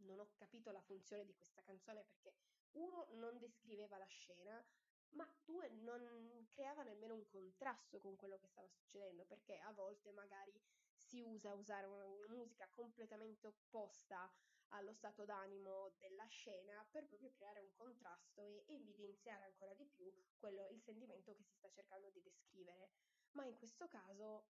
non 0.00 0.18
ho 0.18 0.30
capito 0.34 0.70
la 0.70 0.80
funzione 0.80 1.24
di 1.24 1.34
questa 1.34 1.62
canzone 1.62 2.04
perché 2.04 2.34
uno 2.72 3.08
non 3.12 3.38
descriveva 3.38 3.96
la 3.96 4.06
scena, 4.06 4.64
ma 5.10 5.28
due 5.44 5.68
non 5.70 6.46
creava 6.50 6.82
nemmeno 6.82 7.14
un 7.14 7.26
contrasto 7.26 7.98
con 7.98 8.16
quello 8.16 8.38
che 8.38 8.46
stava 8.46 8.68
succedendo, 8.68 9.24
perché 9.24 9.58
a 9.58 9.72
volte 9.72 10.12
magari 10.12 10.60
si 10.94 11.20
usa 11.20 11.54
usare 11.54 11.86
una, 11.86 12.04
una 12.04 12.26
musica 12.28 12.68
completamente 12.74 13.46
opposta 13.46 14.30
allo 14.68 14.92
stato 14.92 15.24
d'animo 15.24 15.94
della 15.98 16.26
scena 16.26 16.86
per 16.90 17.06
proprio 17.06 17.32
creare 17.32 17.60
un 17.60 17.72
contrasto 17.74 18.42
e 18.42 18.64
evidenziare 18.68 19.44
ancora 19.44 19.74
di 19.74 19.86
più 19.86 20.12
quello, 20.38 20.68
il 20.70 20.80
sentimento 20.80 21.34
che 21.34 21.42
si 21.42 21.54
sta 21.54 21.70
cercando 21.70 22.10
di 22.10 22.22
descrivere. 22.22 22.90
Ma 23.32 23.44
in 23.44 23.56
questo 23.56 23.88
caso 23.88 24.48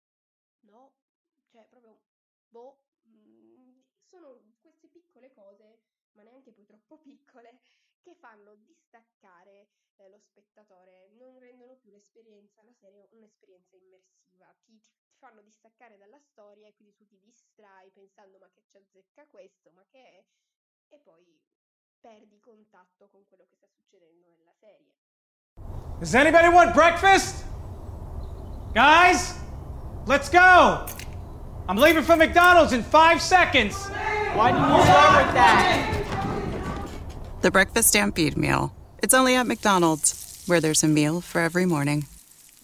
no, 0.61 0.97
cioè 1.49 1.67
proprio 1.67 2.03
boh, 2.49 2.85
mh, 3.03 3.61
mm, 3.61 3.81
sono 4.03 4.43
queste 4.61 4.89
piccole 4.89 5.31
cose, 5.33 5.81
ma 6.13 6.23
neanche 6.23 6.53
poi 6.53 6.67
troppo 6.67 6.99
piccole, 6.99 7.61
che 8.03 8.15
fanno 8.15 8.55
distaccare 8.57 9.71
eh, 9.97 10.09
lo 10.09 10.19
spettatore, 10.19 11.09
non 11.13 11.39
rendono 11.39 11.77
più 11.77 11.91
l'esperienza, 11.91 12.63
la 12.63 12.75
serie 12.75 13.09
un'esperienza 13.13 13.77
immersiva, 13.77 14.55
ti, 14.65 14.79
ti, 14.81 15.02
fanno 15.23 15.41
distaccare 15.41 15.97
dalla 15.99 16.19
storia 16.19 16.67
e 16.67 16.75
quindi 16.75 16.97
tu 16.97 17.07
ti 17.07 17.17
distrai 17.23 17.93
pensando 17.93 18.39
ma 18.41 18.51
che 18.53 18.65
ci 18.67 18.77
azzecca 18.77 19.25
questo, 19.31 19.71
ma 19.73 19.85
che 19.89 20.03
è, 20.03 20.25
e 20.89 20.99
poi 20.99 21.39
perdi 22.01 22.41
contatto 22.41 23.07
con 23.09 23.25
quello 23.29 23.47
che 23.49 23.55
sta 23.55 23.69
succedendo 23.69 24.27
nella 24.27 24.53
serie. 24.59 24.97
Does 26.01 26.15
anybody 26.17 26.49
want 26.49 26.75
breakfast? 26.75 27.45
Guys, 28.75 29.39
let's 30.07 30.29
go! 30.29 30.85
I'm 31.69 31.79
leaving 31.79 32.03
for 32.03 32.17
McDonald's 32.17 32.73
in 32.73 32.83
five 32.83 33.23
seconds. 33.23 33.89
Why 34.35 34.51
didn't 34.51 34.75
you 34.75 34.83
start 34.83 35.25
with 35.25 35.35
that? 35.35 36.03
The 37.43 37.53
Breakfast 37.53 37.89
Stampede 37.91 38.37
Meal. 38.37 38.75
It's 39.01 39.15
only 39.15 39.37
at 39.37 39.47
McDonald's, 39.47 40.43
where 40.47 40.61
there's 40.61 40.83
a 40.83 40.89
meal 40.89 41.21
for 41.21 41.41
every 41.41 41.65
morning. 41.65 42.07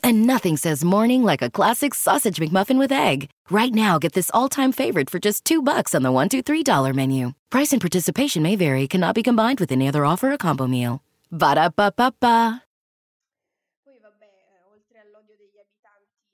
And 0.02 0.26
nothing 0.26 0.56
says 0.56 0.84
morning 0.84 1.22
like 1.22 1.42
a 1.42 1.50
classic 1.50 1.94
sausage 1.94 2.38
McMuffin 2.38 2.78
with 2.78 2.92
egg. 2.92 3.28
Right 3.50 3.74
now, 3.74 3.98
get 3.98 4.12
this 4.12 4.30
all-time 4.32 4.72
favorite 4.72 5.10
for 5.10 5.18
just 5.18 5.44
two 5.44 5.62
bucks 5.62 5.94
on 5.94 6.02
the 6.02 6.12
one, 6.12 6.28
two, 6.28 6.42
three 6.42 6.62
dollar 6.62 6.92
menu. 6.94 7.32
Price 7.50 7.72
and 7.72 7.80
participation 7.80 8.42
may 8.42 8.56
vary. 8.56 8.86
Cannot 8.86 9.14
be 9.14 9.22
combined 9.22 9.60
with 9.60 9.72
any 9.72 9.88
other 9.88 10.04
offer 10.04 10.32
or 10.32 10.36
combo 10.38 10.66
meal. 10.66 11.02
Ba 11.30 11.54
da 11.54 11.68
ba 11.68 11.92
ba 11.96 12.12
ba. 12.20 12.62
Poi 13.84 13.98
vabbè, 14.00 14.24
eh, 14.24 14.64
oltre 14.72 15.00
all'odio 15.00 15.36
degli 15.36 15.58
abitanti 15.58 16.24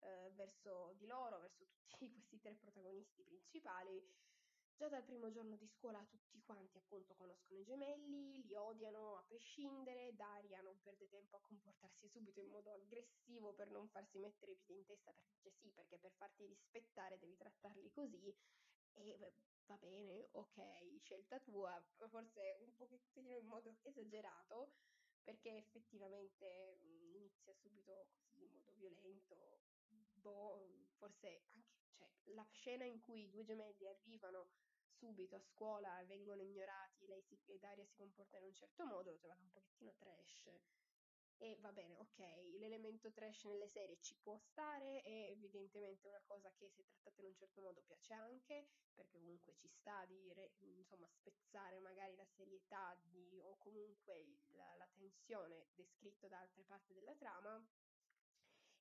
eh, 0.00 0.32
verso 0.36 0.94
di 0.98 1.06
loro, 1.06 1.38
verso 1.40 1.64
tutti 1.68 1.96
questi 1.98 2.40
tre 2.42 2.56
protagonisti 2.60 3.24
principali, 3.24 4.02
Già 4.74 4.88
dal 4.88 5.04
primo 5.04 5.30
giorno 5.30 5.56
di 5.56 5.66
scuola 5.68 6.04
tutti 6.10 6.42
quanti 6.42 6.76
appunto 6.76 7.14
conoscono 7.14 7.60
i 7.60 7.64
gemelli, 7.64 8.44
li 8.44 8.54
odiano 8.56 9.16
a 9.16 9.22
prescindere, 9.22 10.14
Daria 10.16 10.60
non 10.60 10.80
perde 10.82 11.08
tempo 11.08 11.36
a 11.36 11.40
comportarsi 11.40 12.08
subito 12.08 12.40
in 12.40 12.48
modo 12.48 12.70
aggressivo 12.72 13.52
per 13.52 13.70
non 13.70 13.88
farsi 13.88 14.18
mettere 14.18 14.52
i 14.52 14.56
piedi 14.56 14.80
in 14.80 14.86
testa 14.86 15.12
perché 15.12 15.30
dice 15.42 15.50
sì, 15.60 15.70
perché 15.70 15.98
per 15.98 16.12
farti 16.12 16.46
rispettare 16.46 17.18
devi 17.18 17.36
trattarli 17.36 17.90
così 17.92 18.34
e 18.94 19.32
va 19.66 19.76
bene, 19.76 20.28
ok, 20.32 20.98
scelta 21.02 21.38
tua, 21.40 21.80
forse 22.08 22.56
un 22.60 22.74
pochettino 22.74 23.36
in 23.36 23.46
modo 23.46 23.76
esagerato 23.82 24.72
perché 25.22 25.56
effettivamente 25.56 26.78
inizia 26.80 27.54
subito 27.54 28.08
così 28.16 28.44
in 28.44 28.52
modo 28.52 28.72
violento, 28.72 29.60
boh, 30.14 30.68
forse 30.96 31.44
anche 31.52 31.81
la 32.26 32.44
scena 32.44 32.84
in 32.84 33.00
cui 33.00 33.24
i 33.24 33.30
due 33.30 33.44
gemelli 33.44 33.86
arrivano 33.86 34.48
subito 35.02 35.34
a 35.36 35.40
scuola 35.40 36.00
e 36.00 36.06
vengono 36.06 36.42
ignorati, 36.42 37.06
lei 37.06 37.22
si, 37.22 37.38
e 37.46 37.58
Daria 37.58 37.84
si 37.84 37.96
comporta 37.96 38.38
in 38.38 38.44
un 38.44 38.54
certo 38.54 38.84
modo, 38.86 39.10
l'ho 39.10 39.18
trovata 39.18 39.42
un 39.42 39.50
pochettino 39.50 39.94
trash. 39.96 40.50
E 41.38 41.56
va 41.58 41.72
bene, 41.72 41.96
ok, 41.98 42.18
l'elemento 42.60 43.10
trash 43.10 43.42
nelle 43.46 43.66
serie 43.66 43.98
ci 43.98 44.14
può 44.14 44.38
stare, 44.38 45.02
è 45.02 45.30
evidentemente 45.30 46.06
una 46.06 46.22
cosa 46.22 46.52
che 46.52 46.70
se 46.70 46.84
trattata 46.84 47.20
in 47.20 47.26
un 47.26 47.34
certo 47.34 47.60
modo 47.60 47.82
piace 47.82 48.14
anche, 48.14 48.68
perché 48.94 49.18
comunque 49.18 49.52
ci 49.56 49.66
sta 49.66 50.04
di 50.06 50.32
re, 50.34 50.52
insomma, 50.58 51.08
spezzare 51.08 51.80
magari 51.80 52.14
la 52.14 52.26
serietà 52.26 52.96
di, 53.02 53.40
o 53.42 53.56
comunque 53.58 54.24
la, 54.50 54.72
la 54.76 54.86
tensione 54.94 55.66
descritta 55.74 56.28
da 56.28 56.38
altre 56.38 56.62
parti 56.62 56.94
della 56.94 57.16
trama, 57.16 57.60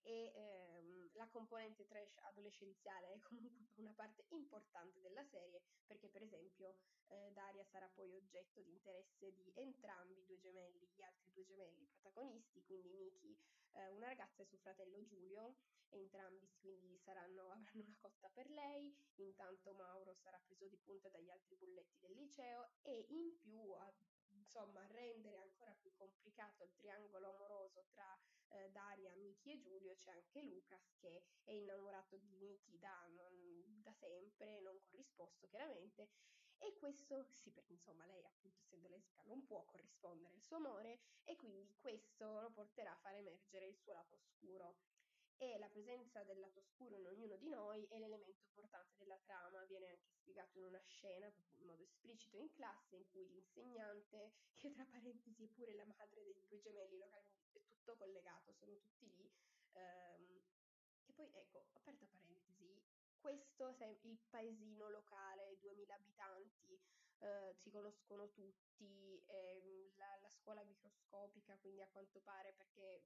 e 0.03 0.31
ehm, 0.33 1.09
la 1.13 1.27
componente 1.27 1.85
trash 1.85 2.17
adolescenziale 2.23 3.13
è 3.13 3.19
comunque 3.19 3.67
una 3.81 3.93
parte 3.93 4.25
importante 4.29 4.99
della 5.01 5.23
serie 5.23 5.61
perché 5.85 6.09
per 6.09 6.21
esempio 6.21 6.75
eh, 7.07 7.31
Daria 7.33 7.63
sarà 7.65 7.89
poi 7.93 8.13
oggetto 8.13 8.61
di 8.61 8.71
interesse 8.71 9.33
di 9.33 9.51
entrambi 9.55 10.21
i 10.21 10.25
due 10.25 10.39
gemelli, 10.39 10.89
gli 10.95 11.01
altri 11.01 11.31
due 11.31 11.45
gemelli 11.45 11.85
protagonisti, 11.85 12.63
quindi 12.63 12.89
Miki, 12.89 13.37
eh, 13.73 13.89
una 13.89 14.07
ragazza 14.07 14.41
e 14.43 14.45
suo 14.45 14.57
fratello 14.57 15.03
Giulio, 15.03 15.55
entrambi 15.89 16.49
quindi 16.59 16.97
saranno, 16.99 17.49
avranno 17.51 17.69
una 17.73 17.97
cotta 17.99 18.29
per 18.29 18.49
lei, 18.49 18.95
intanto 19.15 19.73
Mauro 19.73 20.13
sarà 20.15 20.39
preso 20.45 20.67
di 20.67 20.77
punta 20.77 21.09
dagli 21.09 21.29
altri 21.29 21.55
bulletti 21.55 21.99
del 21.99 22.13
liceo 22.13 22.71
e 22.81 23.05
in 23.09 23.35
più 23.37 23.71
insomma, 24.51 24.85
rendere 24.87 25.37
ancora 25.37 25.73
più 25.79 25.93
complicato 25.95 26.63
il 26.65 26.73
triangolo 26.75 27.29
amoroso 27.29 27.85
tra 27.93 28.19
eh, 28.49 28.69
Daria, 28.71 29.15
Miki 29.15 29.51
e 29.51 29.59
Giulio 29.59 29.95
c'è 29.95 30.11
anche 30.11 30.41
Lucas 30.41 30.93
che 30.97 31.23
è 31.45 31.51
innamorato 31.51 32.17
di 32.17 32.33
Miki 32.33 32.77
da, 32.77 33.07
da 33.81 33.93
sempre, 33.93 34.59
non 34.59 34.77
corrisposto 34.83 35.47
chiaramente, 35.47 36.09
e 36.57 36.75
questo 36.75 37.23
sì, 37.23 37.49
perché 37.51 37.71
insomma 37.71 38.05
lei 38.05 38.23
appunto 38.25 38.59
essendo 38.59 38.89
lesbica 38.89 39.23
non 39.23 39.45
può 39.45 39.63
corrispondere 39.63 40.35
il 40.35 40.41
suo 40.41 40.57
amore 40.57 40.99
e 41.23 41.35
quindi 41.37 41.65
questo 41.79 42.41
lo 42.41 42.51
porterà 42.51 42.91
a 42.91 42.97
far 42.97 43.15
emergere 43.15 43.67
il 43.67 43.77
suo 43.77 43.93
lato 43.93 44.15
oscuro 44.15 44.75
e 45.41 45.57
la 45.57 45.69
presenza 45.69 46.21
del 46.23 46.39
lato 46.39 46.59
oscuro 46.59 46.99
in 46.99 47.07
ognuno 47.07 47.35
di 47.35 47.49
noi 47.49 47.83
è 47.87 47.97
l'elemento 47.97 48.45
portante 48.53 48.93
della 48.99 49.17
trama, 49.25 49.65
viene 49.65 49.87
anche 49.87 50.11
spiegato 50.11 50.59
in 50.59 50.65
una 50.65 50.81
scena 50.85 51.25
in 51.55 51.65
modo 51.65 51.81
esplicito 51.81 52.37
in 52.37 52.51
classe 52.51 52.97
in 52.97 53.07
cui 53.09 53.27
l'insegnante, 53.27 54.33
che 54.61 54.69
tra 54.69 54.85
parentesi 54.85 55.43
è 55.43 55.47
pure 55.47 55.73
la 55.73 55.85
madre 55.85 56.21
dei 56.21 56.45
due 56.47 56.59
gemelli 56.59 56.99
è 56.99 57.23
tutto 57.65 57.95
collegato, 57.95 58.53
sono 58.53 58.77
tutti 58.77 59.09
lì, 59.15 59.31
ehm, 59.71 60.43
che 61.01 61.13
poi 61.13 61.25
ecco, 61.33 61.65
aperta 61.73 62.05
parentesi, 62.05 62.79
questo 63.17 63.75
è 63.79 63.97
il 64.03 64.19
paesino 64.29 64.89
locale, 64.89 65.57
2000 65.59 65.95
abitanti, 65.95 66.79
eh, 67.17 67.51
si 67.55 67.71
conoscono 67.71 68.29
tutti, 68.29 69.23
ehm, 69.25 69.95
la, 69.95 70.19
la, 70.21 70.29
scuola 70.29 70.63
microscopica, 70.63 71.57
quindi 71.57 71.81
a 71.81 71.89
quanto 71.89 72.19
pare 72.21 72.53
perché 72.53 73.01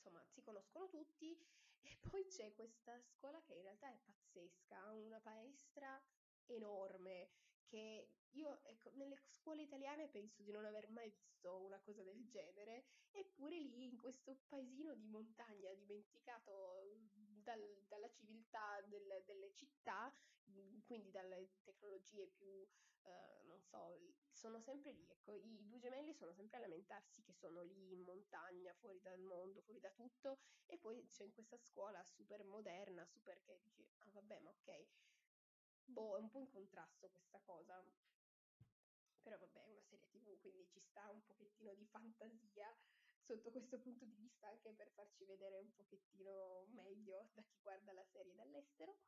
insomma 0.00 0.24
si 0.24 0.40
conoscono 0.42 0.88
tutti 0.88 1.38
e 1.82 1.96
poi 2.08 2.24
c'è 2.26 2.54
questa 2.54 2.98
scuola 3.02 3.40
che 3.42 3.54
in 3.54 3.62
realtà 3.62 3.92
è 3.92 3.98
pazzesca, 3.98 4.82
ha 4.82 4.92
una 4.92 5.20
palestra 5.20 6.02
enorme 6.46 7.28
che 7.66 8.08
io 8.32 8.60
ecco, 8.64 8.90
nelle 8.94 9.16
scuole 9.28 9.62
italiane 9.62 10.08
penso 10.08 10.42
di 10.42 10.50
non 10.50 10.64
aver 10.64 10.88
mai 10.90 11.10
visto 11.10 11.60
una 11.60 11.78
cosa 11.80 12.02
del 12.02 12.26
genere, 12.28 12.84
eppure 13.10 13.58
lì 13.58 13.84
in 13.84 13.96
questo 13.96 14.36
paesino 14.48 14.94
di 14.94 15.06
montagna 15.06 15.72
dimenticato 15.74 16.80
dal, 17.50 17.84
dalla 17.88 18.08
civiltà 18.10 18.80
del, 18.82 19.22
delle 19.26 19.52
città, 19.52 20.14
quindi 20.84 21.10
dalle 21.10 21.50
tecnologie 21.62 22.26
più 22.28 22.66
eh, 23.02 23.42
non 23.46 23.60
so, 23.62 23.98
sono 24.30 24.60
sempre 24.60 24.92
lì, 24.92 25.08
ecco, 25.08 25.34
i 25.34 25.66
due 25.66 25.78
gemelli 25.78 26.12
sono 26.14 26.32
sempre 26.32 26.58
a 26.58 26.60
lamentarsi 26.60 27.22
che 27.22 27.32
sono 27.32 27.62
lì 27.62 27.92
in 27.92 28.02
montagna, 28.02 28.74
fuori 28.74 29.00
dal 29.00 29.18
mondo, 29.20 29.62
fuori 29.62 29.80
da 29.80 29.90
tutto, 29.90 30.38
e 30.66 30.78
poi 30.78 31.06
c'è 31.08 31.24
in 31.24 31.32
questa 31.32 31.56
scuola 31.56 32.04
super 32.04 32.44
moderna, 32.44 33.04
super 33.06 33.40
che 33.42 33.60
dici, 33.62 33.86
ah 33.98 34.10
vabbè, 34.10 34.40
ma 34.40 34.50
ok, 34.50 34.86
boh, 35.86 36.16
è 36.16 36.20
un 36.20 36.28
po' 36.30 36.40
in 36.40 36.48
contrasto 36.48 37.08
questa 37.10 37.40
cosa, 37.40 37.82
però 39.22 39.38
vabbè, 39.38 39.64
è 39.64 39.68
una 39.68 39.82
serie 39.82 40.06
tv, 40.08 40.38
quindi 40.40 40.66
ci 40.68 40.80
sta 40.80 41.10
un 41.10 41.22
pochettino 41.24 41.74
di 41.74 41.86
fantasia 41.86 42.74
sotto 43.30 43.52
questo 43.52 43.78
punto 43.78 44.04
di 44.06 44.16
vista 44.16 44.48
anche 44.48 44.72
per 44.72 44.90
farci 44.90 45.24
vedere 45.24 45.58
un 45.58 45.72
pochettino 45.72 46.66
meglio 46.70 47.28
da 47.34 47.42
chi 47.42 47.60
guarda 47.62 47.92
la 47.92 48.04
serie 48.04 48.34
dall'estero. 48.34 48.98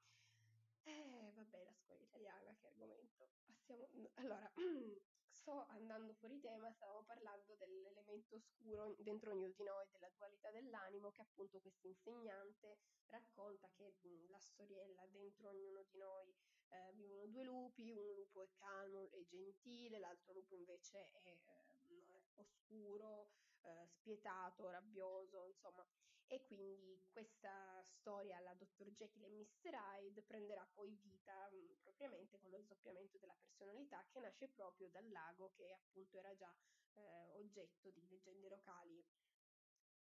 Eh, 0.85 1.33
vabbè, 1.35 1.65
la 1.65 1.73
scuola 1.73 2.03
italiana, 2.03 2.55
che 2.61 2.69
argomento. 2.69 3.31
Passiamo. 3.45 3.89
Allora, 4.15 4.49
sto 5.29 5.67
andando 5.71 6.15
fuori 6.15 6.39
tema, 6.39 6.71
stavamo 6.71 7.03
parlando 7.03 7.57
dell'elemento 7.57 8.37
oscuro 8.37 8.95
dentro 8.99 9.33
ognuno 9.33 9.53
di 9.57 9.65
noi, 9.65 9.89
della 9.91 10.11
dualità 10.17 10.53
dell'animo, 10.53 11.11
che 11.11 11.23
appunto 11.23 11.61
questo 11.61 11.89
insegnante 11.89 12.79
racconta 13.09 13.69
che 13.75 13.93
la 14.29 14.39
storiella 14.39 15.05
dentro 15.09 15.49
ognuno 15.49 15.83
di 15.83 15.99
noi 15.99 16.33
eh, 16.69 16.93
vivono 16.95 17.27
due 17.27 17.43
lupi, 17.43 17.91
un 17.91 18.15
lupo 18.15 18.43
è 18.43 18.49
calmo 18.55 19.11
e 19.11 19.27
gentile, 19.27 19.99
l'altro 19.99 20.33
lupo 20.33 20.55
invece 20.55 21.11
è 21.11 21.27
eh, 21.27 22.23
oscuro, 22.37 23.31
eh, 23.62 23.87
spietato, 23.88 24.70
rabbioso, 24.70 25.46
insomma. 25.46 25.87
E 26.27 26.40
quindi 26.44 26.98
questa 27.11 27.83
storia, 27.85 28.40
la 28.40 28.55
Dr. 28.55 28.90
Jekyll 28.92 29.25
e 29.25 29.29
Mr. 29.29 29.75
Hyde, 29.75 30.22
prenderà 30.22 30.66
poi 30.72 30.90
vita 31.03 31.51
mh, 31.51 31.77
propriamente 31.83 32.38
con 32.40 32.51
lo 32.51 32.59
sdoppiamento 32.59 33.18
della 33.18 33.37
personalità 33.38 34.07
che 34.11 34.20
nasce 34.20 34.48
proprio 34.48 34.88
dal 34.88 35.07
lago 35.11 35.53
che 35.55 35.72
appunto 35.72 36.16
era 36.16 36.35
già 36.35 36.51
eh, 36.94 37.31
oggetto 37.33 37.90
di 37.90 38.07
leggende 38.09 38.48
locali. 38.48 39.05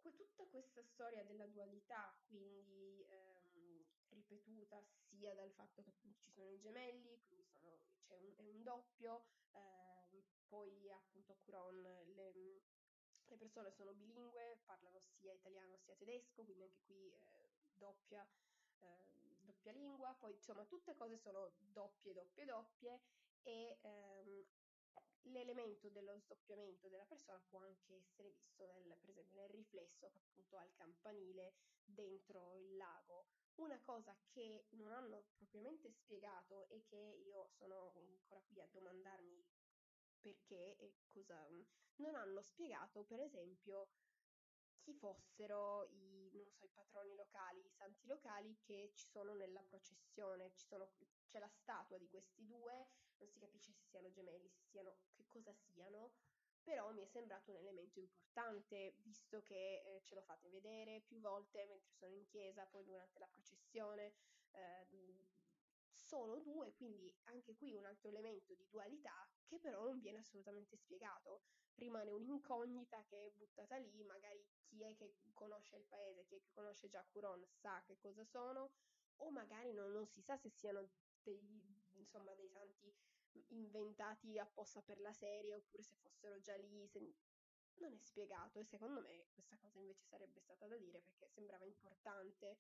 Tutta 0.00 0.46
questa 0.46 0.82
storia 0.82 1.24
della 1.24 1.46
dualità, 1.46 2.16
quindi 2.26 3.04
ehm, 3.08 3.84
ripetuta 4.10 4.82
sia 5.08 5.34
dal 5.34 5.52
fatto 5.52 5.82
che 5.82 5.90
appunto 5.90 6.18
ci 6.20 6.30
sono 6.30 6.50
i 6.50 6.60
gemelli, 6.60 7.20
quindi 7.26 7.44
sono, 7.44 7.78
c'è 8.04 8.14
un, 8.16 8.32
è 8.36 8.42
un 8.42 8.62
doppio, 8.62 9.26
ehm, 9.52 10.22
poi 10.48 10.90
appunto 10.90 11.36
Curon 11.44 11.80
le, 11.80 12.62
le 13.28 13.36
persone 13.36 13.70
sono 13.72 13.92
bilingue, 13.94 14.60
parlano 14.64 15.00
sia 15.00 15.32
italiano 15.32 15.76
sia 15.78 15.94
tedesco, 15.96 16.44
quindi 16.44 16.62
anche 16.62 16.80
qui 16.86 17.08
eh, 17.08 17.50
doppia, 17.72 18.26
eh, 18.80 19.36
doppia 19.40 19.72
lingua, 19.72 20.14
poi 20.14 20.32
insomma 20.32 20.64
tutte 20.64 20.94
cose 20.94 21.18
sono 21.18 21.52
doppie, 21.58 22.12
doppie, 22.12 22.44
doppie 22.44 23.00
e 23.42 23.78
ehm, 23.80 24.44
l'elemento 25.22 25.88
dello 25.88 26.18
sdoppiamento 26.18 26.88
della 26.88 27.04
persona 27.04 27.40
può 27.48 27.60
anche 27.60 27.94
essere 27.96 28.30
visto 28.30 28.64
nel, 28.84 28.96
per 29.00 29.10
esempio 29.10 29.40
nel 29.40 29.48
riflesso 29.50 30.08
che 30.10 30.18
appunto 30.18 30.56
ha 30.56 30.64
il 30.64 30.74
campanile 30.74 31.54
dentro 31.84 32.54
il 32.56 32.76
lago. 32.76 33.26
Una 33.56 33.80
cosa 33.80 34.14
che 34.28 34.66
non 34.70 34.92
hanno 34.92 35.24
propriamente 35.34 35.90
spiegato 35.90 36.68
e 36.68 36.84
che 36.84 36.96
io 37.24 37.48
sono 37.56 37.92
ancora 37.94 38.42
qui 38.42 38.60
a 38.60 38.68
domandarmi 38.70 39.44
perché 40.26 40.76
e 40.78 40.94
cosa 41.12 41.46
non 41.96 42.16
hanno 42.16 42.42
spiegato, 42.42 43.04
per 43.04 43.20
esempio, 43.20 43.90
chi 44.80 44.92
fossero 44.92 45.84
i, 45.90 46.50
so, 46.50 46.64
i 46.64 46.70
patroni 46.70 47.14
locali, 47.14 47.64
i 47.64 47.70
santi 47.70 48.06
locali 48.06 48.58
che 48.60 48.90
ci 48.94 49.06
sono 49.06 49.34
nella 49.34 49.62
processione. 49.62 50.52
Ci 50.54 50.66
sono, 50.66 50.90
c'è 51.28 51.38
la 51.38 51.48
statua 51.48 51.96
di 51.98 52.08
questi 52.08 52.44
due, 52.44 52.88
non 53.18 53.28
si 53.28 53.38
capisce 53.38 53.72
se 53.72 53.84
siano 53.84 54.10
gemelli, 54.10 54.48
se 54.48 54.62
siano, 54.64 54.96
che 55.14 55.26
cosa 55.28 55.52
siano, 55.54 56.14
però 56.62 56.92
mi 56.92 57.02
è 57.02 57.06
sembrato 57.06 57.52
un 57.52 57.58
elemento 57.58 58.00
importante, 58.00 58.94
visto 58.98 59.42
che 59.42 59.82
eh, 59.82 60.02
ce 60.02 60.14
lo 60.16 60.22
fate 60.22 60.48
vedere 60.48 61.02
più 61.02 61.20
volte 61.20 61.66
mentre 61.66 61.92
sono 61.94 62.14
in 62.14 62.26
chiesa, 62.26 62.66
poi 62.66 62.84
durante 62.84 63.18
la 63.20 63.28
processione. 63.28 64.14
Eh, 64.50 65.24
sono 66.06 66.38
due, 66.40 66.72
quindi 66.74 67.12
anche 67.24 67.56
qui 67.56 67.74
un 67.74 67.84
altro 67.84 68.08
elemento 68.08 68.54
di 68.54 68.66
dualità 68.68 69.28
che 69.46 69.58
però 69.58 69.84
non 69.84 70.00
viene 70.00 70.18
assolutamente 70.18 70.76
spiegato. 70.76 71.42
Rimane 71.74 72.10
un'incognita 72.10 73.04
che 73.04 73.26
è 73.26 73.30
buttata 73.30 73.76
lì, 73.76 74.02
magari 74.04 74.46
chi 74.64 74.82
è 74.82 74.94
che 74.94 75.14
conosce 75.34 75.76
il 75.76 75.84
paese, 75.84 76.24
chi 76.24 76.36
è 76.36 76.40
che 76.40 76.50
conosce 76.50 76.88
già 76.88 77.04
Curon 77.12 77.44
sa 77.48 77.82
che 77.84 77.98
cosa 77.98 78.24
sono, 78.24 78.72
o 79.16 79.30
magari 79.30 79.72
non, 79.72 79.92
non 79.92 80.06
si 80.06 80.22
sa 80.22 80.36
se 80.36 80.50
siano 80.50 80.88
dei, 81.22 81.38
insomma, 81.92 82.34
dei 82.34 82.48
santi 82.48 82.94
inventati 83.48 84.38
apposta 84.38 84.80
per 84.82 84.98
la 85.00 85.12
serie 85.12 85.54
oppure 85.54 85.82
se 85.82 85.94
fossero 85.96 86.40
già 86.40 86.56
lì. 86.56 86.86
Se... 86.88 87.14
Non 87.78 87.92
è 87.92 87.98
spiegato 87.98 88.58
e 88.58 88.64
secondo 88.64 89.02
me 89.02 89.26
questa 89.34 89.58
cosa 89.58 89.78
invece 89.78 90.06
sarebbe 90.06 90.40
stata 90.40 90.66
da 90.66 90.78
dire 90.78 90.98
perché 91.02 91.28
sembrava 91.28 91.66
importante 91.66 92.56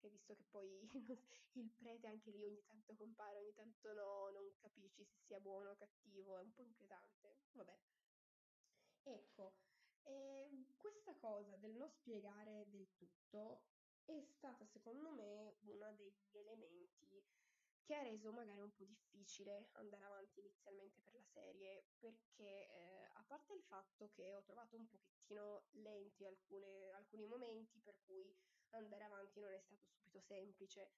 che 0.00 0.08
visto 0.08 0.34
che 0.34 0.44
poi 0.50 0.80
il 1.52 1.70
prete 1.76 2.06
anche 2.08 2.30
lì 2.30 2.42
ogni 2.44 2.62
tanto 2.64 2.94
compare, 2.96 3.38
ogni 3.38 3.52
tanto 3.54 3.92
no, 3.92 4.30
non 4.30 4.52
capisci 4.58 5.04
se 5.04 5.18
sia 5.26 5.40
buono 5.40 5.70
o 5.70 5.76
cattivo, 5.76 6.38
è 6.38 6.42
un 6.42 6.52
po' 6.52 6.62
inquietante. 6.62 7.36
Vabbè. 7.52 7.78
Ecco, 9.02 9.54
eh, 10.04 10.48
questa 10.76 11.14
cosa 11.16 11.56
del 11.56 11.74
non 11.74 11.90
spiegare 11.90 12.66
del 12.68 12.88
tutto 12.94 13.64
è 14.04 14.22
stata 14.22 14.66
secondo 14.66 15.10
me 15.10 15.56
uno 15.60 15.92
degli 15.94 16.36
elementi 16.38 17.22
che 17.90 17.94
ha 17.96 18.02
reso 18.02 18.32
magari 18.32 18.60
un 18.60 18.72
po' 18.72 18.84
difficile 18.84 19.68
andare 19.72 20.04
avanti 20.04 20.38
inizialmente 20.38 21.00
per 21.00 21.12
la 21.14 21.24
serie, 21.24 21.86
perché 21.98 22.68
eh, 22.68 23.08
a 23.14 23.24
parte 23.26 23.54
il 23.54 23.64
fatto 23.64 24.10
che 24.14 24.32
ho 24.32 24.42
trovato 24.44 24.76
un 24.76 24.86
pochettino 24.86 25.64
lenti 25.72 26.24
alcune, 26.24 26.92
alcuni 26.92 27.26
momenti 27.26 27.80
per 27.80 27.98
cui 28.06 28.32
andare 28.78 29.04
avanti 29.04 29.40
non 29.40 29.52
è 29.52 29.58
stato 29.58 29.82
subito 29.84 30.20
semplice. 30.20 30.90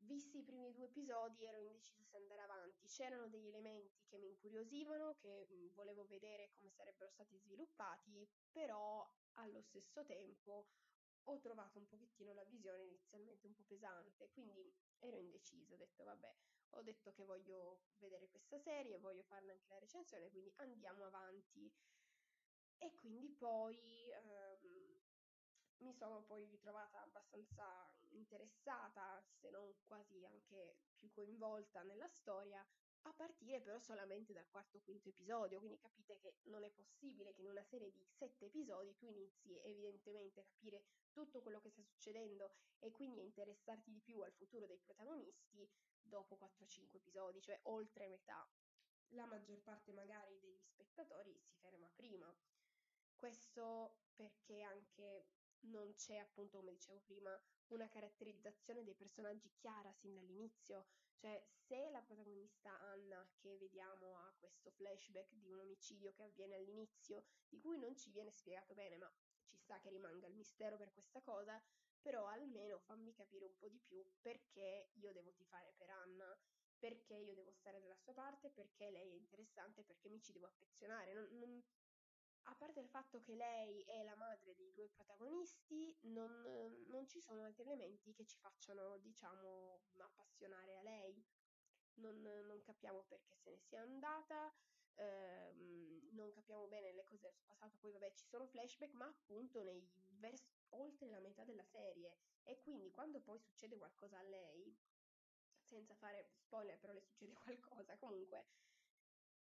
Visti 0.00 0.38
i 0.38 0.42
primi 0.44 0.72
due 0.72 0.84
episodi 0.86 1.44
ero 1.44 1.58
indecisa 1.58 2.04
se 2.04 2.16
andare 2.16 2.42
avanti, 2.42 2.88
c'erano 2.88 3.28
degli 3.28 3.48
elementi 3.48 4.04
che 4.06 4.16
mi 4.18 4.28
incuriosivano, 4.28 5.14
che 5.16 5.46
mh, 5.48 5.72
volevo 5.74 6.06
vedere 6.06 6.50
come 6.56 6.70
sarebbero 6.70 7.10
stati 7.10 7.36
sviluppati, 7.38 8.28
però 8.50 9.08
allo 9.34 9.60
stesso 9.60 10.04
tempo 10.04 10.68
ho 11.24 11.38
trovato 11.40 11.78
un 11.78 11.86
pochettino 11.86 12.32
la 12.32 12.44
visione 12.44 12.84
inizialmente 12.84 13.46
un 13.46 13.54
po' 13.54 13.64
pesante, 13.64 14.30
quindi 14.30 14.72
ero 15.00 15.18
indecisa, 15.18 15.74
ho 15.74 15.76
detto 15.76 16.04
vabbè, 16.04 16.34
ho 16.70 16.82
detto 16.82 17.12
che 17.12 17.24
voglio 17.24 17.82
vedere 17.98 18.28
questa 18.28 18.58
serie, 18.58 18.98
voglio 18.98 19.22
farne 19.24 19.52
anche 19.52 19.68
la 19.68 19.78
recensione, 19.78 20.30
quindi 20.30 20.52
andiamo 20.56 21.04
avanti. 21.04 21.70
E 22.80 22.94
quindi 22.94 23.28
poi 23.30 24.10
ehm, 24.10 24.87
mi 25.78 25.92
sono 25.94 26.22
poi 26.22 26.44
ritrovata 26.46 27.02
abbastanza 27.02 27.90
interessata, 28.10 29.22
se 29.40 29.50
non 29.50 29.74
quasi 29.86 30.24
anche 30.24 30.78
più 30.96 31.10
coinvolta 31.10 31.82
nella 31.82 32.08
storia, 32.08 32.66
a 33.02 33.12
partire 33.12 33.60
però 33.60 33.78
solamente 33.78 34.32
dal 34.32 34.48
quarto 34.48 34.78
o 34.78 34.80
quinto 34.82 35.08
episodio, 35.08 35.58
quindi 35.58 35.78
capite 35.78 36.18
che 36.18 36.38
non 36.44 36.64
è 36.64 36.70
possibile 36.70 37.32
che 37.32 37.42
in 37.42 37.48
una 37.48 37.62
serie 37.62 37.90
di 37.92 38.04
sette 38.04 38.46
episodi 38.46 38.96
tu 38.96 39.06
inizi 39.06 39.56
evidentemente 39.60 40.40
a 40.40 40.44
capire 40.44 40.84
tutto 41.12 41.40
quello 41.40 41.60
che 41.60 41.70
sta 41.70 41.82
succedendo 41.82 42.52
e 42.80 42.90
quindi 42.90 43.20
a 43.20 43.22
interessarti 43.22 43.92
di 43.92 44.00
più 44.00 44.20
al 44.20 44.32
futuro 44.32 44.66
dei 44.66 44.78
protagonisti 44.78 45.68
dopo 46.02 46.36
4-5 46.36 46.96
episodi, 46.96 47.40
cioè 47.40 47.58
oltre 47.64 48.08
metà. 48.08 48.46
La 49.12 49.26
maggior 49.26 49.62
parte 49.62 49.92
magari 49.92 50.38
degli 50.38 50.60
spettatori 50.60 51.38
si 51.38 51.54
ferma 51.60 51.88
prima. 51.94 52.34
Questo 53.14 54.00
perché 54.14 54.62
anche 54.62 55.26
non 55.62 55.94
c'è 55.94 56.16
appunto, 56.16 56.58
come 56.58 56.72
dicevo 56.72 57.00
prima, 57.00 57.38
una 57.68 57.88
caratterizzazione 57.88 58.84
dei 58.84 58.94
personaggi 58.94 59.50
chiara 59.54 59.92
sin 59.92 60.14
dall'inizio, 60.14 60.86
cioè 61.16 61.44
se 61.50 61.90
la 61.90 62.00
protagonista 62.02 62.78
Anna 62.80 63.28
che 63.36 63.56
vediamo 63.58 64.16
ha 64.16 64.34
questo 64.38 64.70
flashback 64.70 65.34
di 65.34 65.50
un 65.50 65.60
omicidio 65.60 66.12
che 66.12 66.22
avviene 66.22 66.54
all'inizio, 66.54 67.24
di 67.48 67.58
cui 67.60 67.78
non 67.78 67.96
ci 67.96 68.10
viene 68.10 68.30
spiegato 68.30 68.74
bene, 68.74 68.96
ma 68.96 69.12
ci 69.44 69.56
sta 69.56 69.78
che 69.80 69.90
rimanga 69.90 70.26
il 70.26 70.34
mistero 70.34 70.76
per 70.76 70.92
questa 70.92 71.20
cosa, 71.22 71.60
però 72.00 72.26
almeno 72.26 72.78
fammi 72.78 73.12
capire 73.12 73.44
un 73.44 73.56
po' 73.56 73.68
di 73.68 73.80
più 73.80 74.04
perché 74.20 74.90
io 74.94 75.12
devo 75.12 75.32
tifare 75.32 75.74
per 75.76 75.90
Anna, 75.90 76.38
perché 76.78 77.14
io 77.14 77.34
devo 77.34 77.50
stare 77.50 77.80
dalla 77.80 77.96
sua 77.96 78.14
parte, 78.14 78.50
perché 78.50 78.90
lei 78.90 79.10
è 79.10 79.14
interessante, 79.14 79.82
perché 79.82 80.08
mi 80.08 80.20
ci 80.22 80.32
devo 80.32 80.46
affezionare. 80.46 81.12
Non, 81.12 81.28
non, 81.38 81.62
a 82.50 82.54
parte 82.54 82.80
il 82.80 82.88
fatto 82.88 83.20
che 83.20 83.34
lei 83.34 83.82
è 83.82 84.02
la 84.02 84.14
madre 84.16 84.54
dei 84.54 84.72
due 84.72 84.88
protagonisti, 84.88 85.94
non, 86.02 86.42
non 86.88 87.06
ci 87.06 87.20
sono 87.20 87.44
altri 87.44 87.62
elementi 87.64 88.14
che 88.14 88.26
ci 88.26 88.38
facciano, 88.38 88.96
diciamo, 88.98 89.82
appassionare 89.98 90.76
a 90.78 90.82
lei. 90.82 91.22
Non, 91.94 92.20
non 92.22 92.60
capiamo 92.62 93.02
perché 93.08 93.36
se 93.36 93.50
ne 93.50 93.58
sia 93.58 93.82
andata, 93.82 94.52
ehm, 94.94 96.08
non 96.12 96.30
capiamo 96.30 96.66
bene 96.68 96.92
le 96.92 97.04
cose 97.04 97.22
del 97.22 97.34
suo 97.34 97.46
passato, 97.46 97.76
poi 97.78 97.90
vabbè 97.92 98.12
ci 98.14 98.24
sono 98.26 98.46
flashback, 98.46 98.92
ma 98.94 99.06
appunto 99.06 99.62
nei 99.62 99.84
vers- 100.18 100.46
oltre 100.70 101.08
la 101.08 101.20
metà 101.20 101.44
della 101.44 101.64
serie. 101.64 102.16
E 102.44 102.58
quindi 102.60 102.90
quando 102.90 103.20
poi 103.20 103.38
succede 103.40 103.76
qualcosa 103.76 104.18
a 104.18 104.22
lei, 104.22 104.74
senza 105.60 105.94
fare 105.94 106.30
spoiler, 106.38 106.78
però 106.78 106.92
le 106.92 107.02
succede 107.02 107.34
qualcosa, 107.44 107.96
comunque 107.98 108.46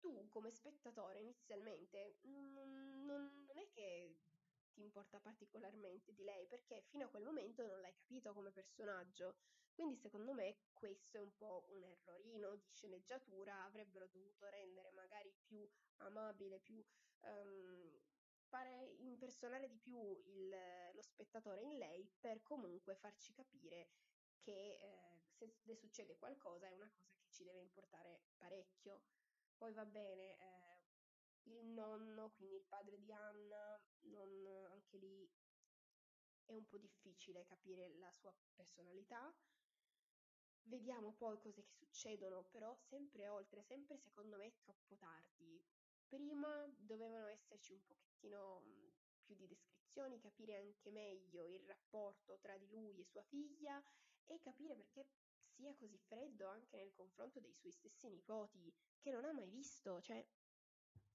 tu 0.04 0.28
come 0.28 0.50
spettatore 0.50 1.20
inizialmente 1.20 2.18
non, 2.24 2.52
non, 3.06 3.44
non 3.46 3.56
è 3.56 3.66
che 3.70 4.18
ti 4.74 4.82
importa 4.82 5.18
particolarmente 5.18 6.12
di 6.12 6.22
lei 6.24 6.46
perché 6.46 6.82
fino 6.90 7.06
a 7.06 7.08
quel 7.08 7.22
momento 7.22 7.64
non 7.64 7.80
l'hai 7.80 7.94
capito 7.94 8.34
come 8.34 8.50
personaggio. 8.50 9.36
Quindi 9.72 9.96
secondo 9.96 10.34
me 10.34 10.58
questo 10.74 11.16
è 11.16 11.20
un 11.20 11.34
po' 11.36 11.66
un 11.70 11.82
errorino 11.82 12.54
di 12.56 12.68
sceneggiatura, 12.68 13.64
avrebbero 13.64 14.06
dovuto 14.08 14.46
rendere 14.48 14.90
magari 14.92 15.34
più 15.40 15.66
amabile, 15.96 16.60
più 16.60 16.84
um, 17.20 17.98
fare 18.48 18.94
impersonare 18.98 19.68
di 19.70 19.78
più 19.78 20.20
il, 20.26 20.54
lo 20.92 21.02
spettatore 21.02 21.62
in 21.62 21.78
lei 21.78 22.06
per 22.20 22.42
comunque 22.42 22.94
farci 22.94 23.32
capire 23.32 23.88
che 24.42 24.76
eh, 24.80 25.22
se 25.30 25.50
le 25.62 25.74
succede 25.74 26.14
qualcosa 26.16 26.66
è 26.66 26.72
una 26.72 26.90
cosa 26.94 27.14
che 27.16 27.30
ci 27.30 27.42
deve 27.42 27.60
importare 27.60 28.20
parecchio. 28.36 29.00
Poi 29.56 29.72
va 29.72 29.84
bene, 29.84 30.36
eh, 30.38 30.64
il 31.44 31.66
nonno, 31.66 32.32
quindi 32.36 32.56
il 32.56 32.64
padre 32.64 32.98
di 32.98 33.12
Anna, 33.12 33.80
non, 34.02 34.46
anche 34.70 34.96
lì 34.98 35.30
è 36.46 36.54
un 36.54 36.66
po' 36.66 36.78
difficile 36.78 37.44
capire 37.44 37.88
la 37.98 38.10
sua 38.12 38.34
personalità. 38.54 39.34
Vediamo 40.66 41.12
poi 41.12 41.38
cose 41.38 41.62
che 41.62 41.72
succedono, 41.72 42.44
però 42.44 42.74
sempre 42.74 43.28
oltre, 43.28 43.62
sempre 43.62 43.98
secondo 43.98 44.36
me 44.36 44.54
troppo 44.62 44.96
tardi. 44.96 45.62
Prima 46.06 46.66
dovevano 46.78 47.26
esserci 47.26 47.72
un 47.72 47.82
pochettino 47.84 48.62
più 49.22 49.34
di 49.34 49.46
descrizioni, 49.46 50.20
capire 50.20 50.56
anche 50.56 50.90
meglio 50.90 51.46
il 51.46 51.64
rapporto 51.66 52.38
tra 52.40 52.56
di 52.56 52.68
lui 52.68 52.98
e 52.98 53.04
sua 53.04 53.22
figlia 53.22 53.82
e 54.26 54.40
capire 54.40 54.74
perché 54.74 55.06
sia 55.54 55.74
così 55.74 55.98
freddo 55.98 56.48
anche 56.48 56.76
nel 56.76 56.92
confronto 56.92 57.40
dei 57.40 57.52
suoi 57.52 57.72
stessi 57.72 58.08
nipoti, 58.08 58.72
che 59.04 59.10
non 59.10 59.26
ha 59.26 59.32
mai 59.32 59.48
visto. 59.50 60.00
Cioè, 60.00 60.26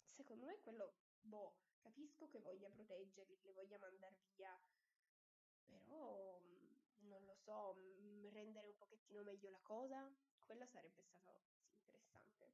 secondo 0.07 0.45
me 0.45 0.59
quello, 0.61 0.93
boh, 1.21 1.55
capisco 1.79 2.27
che 2.27 2.39
voglia 2.39 2.69
proteggerli, 2.69 3.35
che 3.39 3.47
li 3.47 3.53
voglia 3.53 3.79
mandare 3.79 4.19
via, 4.35 4.55
però 5.65 6.39
non 6.99 7.25
lo 7.25 7.35
so, 7.35 7.73
rendere 8.29 8.67
un 8.67 8.75
pochettino 8.75 9.23
meglio 9.23 9.49
la 9.49 9.61
cosa, 9.61 10.15
quello 10.45 10.67
sarebbe 10.67 11.01
stato 11.01 11.41
sì, 11.47 11.65
interessante. 11.73 12.53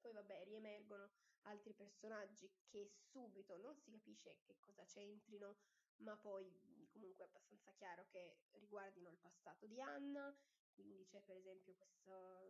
Poi 0.00 0.12
vabbè, 0.12 0.44
riemergono 0.44 1.10
altri 1.42 1.74
personaggi 1.74 2.50
che 2.66 2.88
subito 2.88 3.58
non 3.58 3.76
si 3.76 3.90
capisce 3.90 4.40
che 4.44 4.56
cosa 4.60 4.82
c'entrino, 4.84 5.58
ma 5.96 6.16
poi 6.16 6.86
comunque 6.88 7.24
è 7.24 7.28
abbastanza 7.28 7.70
chiaro 7.72 8.06
che 8.06 8.38
riguardino 8.52 9.10
il 9.10 9.18
passato 9.18 9.66
di 9.66 9.78
Anna, 9.78 10.34
quindi 10.74 11.04
c'è 11.06 11.20
per 11.22 11.36
esempio 11.36 11.74
questa, 11.74 12.40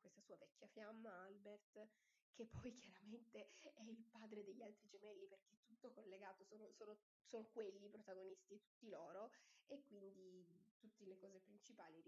questa 0.00 0.20
sua 0.20 0.36
vecchia 0.36 0.66
fiamma, 0.68 1.22
Albert, 1.24 1.88
che 2.32 2.46
poi 2.50 2.74
chiaramente 2.76 3.56
è 3.72 3.82
il 3.82 4.04
padre 4.10 4.42
degli 4.44 4.62
altri 4.62 4.88
gemelli 4.88 5.26
perché 5.26 5.54
è 5.54 5.62
tutto 5.64 5.92
collegato, 5.92 6.44
sono, 6.44 6.70
sono, 6.72 6.98
sono 7.24 7.46
quelli 7.52 7.86
i 7.86 7.90
protagonisti, 7.90 8.60
tutti 8.60 8.88
loro, 8.88 9.30
e 9.66 9.82
quindi 9.82 10.46
tutte 10.78 11.06
le 11.06 11.18
cose 11.18 11.40
principali 11.40 12.02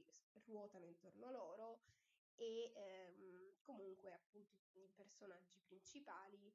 ruotano 0.45 0.85
intorno 0.85 1.27
a 1.27 1.31
loro 1.31 1.81
e 2.35 2.73
ehm, 2.75 3.55
comunque 3.61 4.13
appunto 4.13 4.57
i 4.73 4.89
personaggi 4.95 5.59
principali. 5.61 6.53